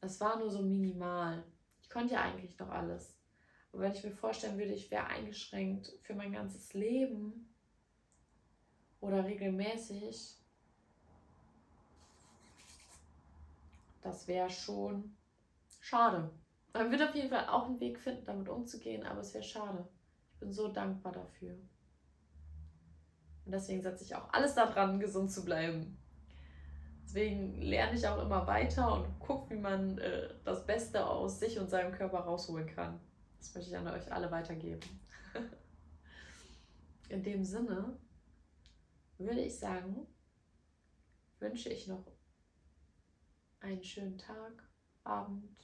es 0.00 0.20
war 0.20 0.38
nur 0.38 0.50
so 0.50 0.62
minimal. 0.62 1.44
Ich 1.80 1.90
konnte 1.90 2.14
ja 2.14 2.22
eigentlich 2.22 2.58
noch 2.58 2.70
alles. 2.70 3.14
Wenn 3.72 3.92
ich 3.92 4.04
mir 4.04 4.12
vorstellen 4.12 4.58
würde, 4.58 4.74
ich 4.74 4.90
wäre 4.90 5.06
eingeschränkt 5.06 5.92
für 6.02 6.14
mein 6.14 6.32
ganzes 6.32 6.74
Leben 6.74 7.54
oder 9.00 9.24
regelmäßig, 9.24 10.36
das 14.02 14.28
wäre 14.28 14.50
schon 14.50 15.16
schade. 15.80 16.30
Man 16.74 16.90
wird 16.90 17.02
auf 17.02 17.14
jeden 17.14 17.30
Fall 17.30 17.48
auch 17.48 17.66
einen 17.66 17.80
Weg 17.80 17.98
finden, 17.98 18.24
damit 18.26 18.48
umzugehen, 18.48 19.04
aber 19.04 19.20
es 19.20 19.32
wäre 19.32 19.44
schade. 19.44 19.88
Ich 20.34 20.40
bin 20.40 20.52
so 20.52 20.68
dankbar 20.68 21.12
dafür. 21.12 21.54
Und 23.44 23.52
deswegen 23.52 23.82
setze 23.82 24.04
ich 24.04 24.14
auch 24.14 24.32
alles 24.32 24.54
daran, 24.54 25.00
gesund 25.00 25.32
zu 25.32 25.44
bleiben. 25.44 25.98
Deswegen 27.04 27.60
lerne 27.60 27.96
ich 27.96 28.06
auch 28.06 28.22
immer 28.22 28.46
weiter 28.46 28.94
und 28.94 29.18
gucke, 29.18 29.54
wie 29.54 29.58
man 29.58 29.98
äh, 29.98 30.34
das 30.44 30.64
Beste 30.66 31.06
aus 31.06 31.40
sich 31.40 31.58
und 31.58 31.68
seinem 31.68 31.92
Körper 31.92 32.20
rausholen 32.20 32.66
kann. 32.66 33.00
Das 33.42 33.54
möchte 33.54 33.70
ich 33.70 33.76
an 33.76 33.88
euch 33.88 34.12
alle 34.12 34.30
weitergeben. 34.30 34.80
In 37.08 37.24
dem 37.24 37.44
Sinne 37.44 37.98
würde 39.18 39.40
ich 39.40 39.58
sagen, 39.58 40.06
wünsche 41.40 41.68
ich 41.68 41.88
noch 41.88 42.06
einen 43.58 43.82
schönen 43.82 44.16
Tag, 44.16 44.62
Abend, 45.02 45.58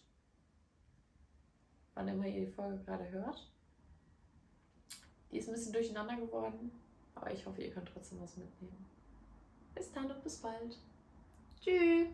wann 1.94 2.08
immer 2.08 2.26
ihr 2.26 2.46
die 2.46 2.52
Folge 2.52 2.82
gerade 2.82 3.08
hört. 3.10 3.48
Die 5.30 5.38
ist 5.38 5.48
ein 5.48 5.54
bisschen 5.54 5.72
durcheinander 5.72 6.16
geworden, 6.16 6.72
aber 7.14 7.32
ich 7.32 7.46
hoffe, 7.46 7.62
ihr 7.62 7.70
könnt 7.70 7.88
trotzdem 7.88 8.20
was 8.20 8.36
mitnehmen. 8.36 8.86
Bis 9.76 9.92
dann 9.92 10.10
und 10.10 10.24
bis 10.24 10.38
bald. 10.38 10.76
Tschüss. 11.60 12.08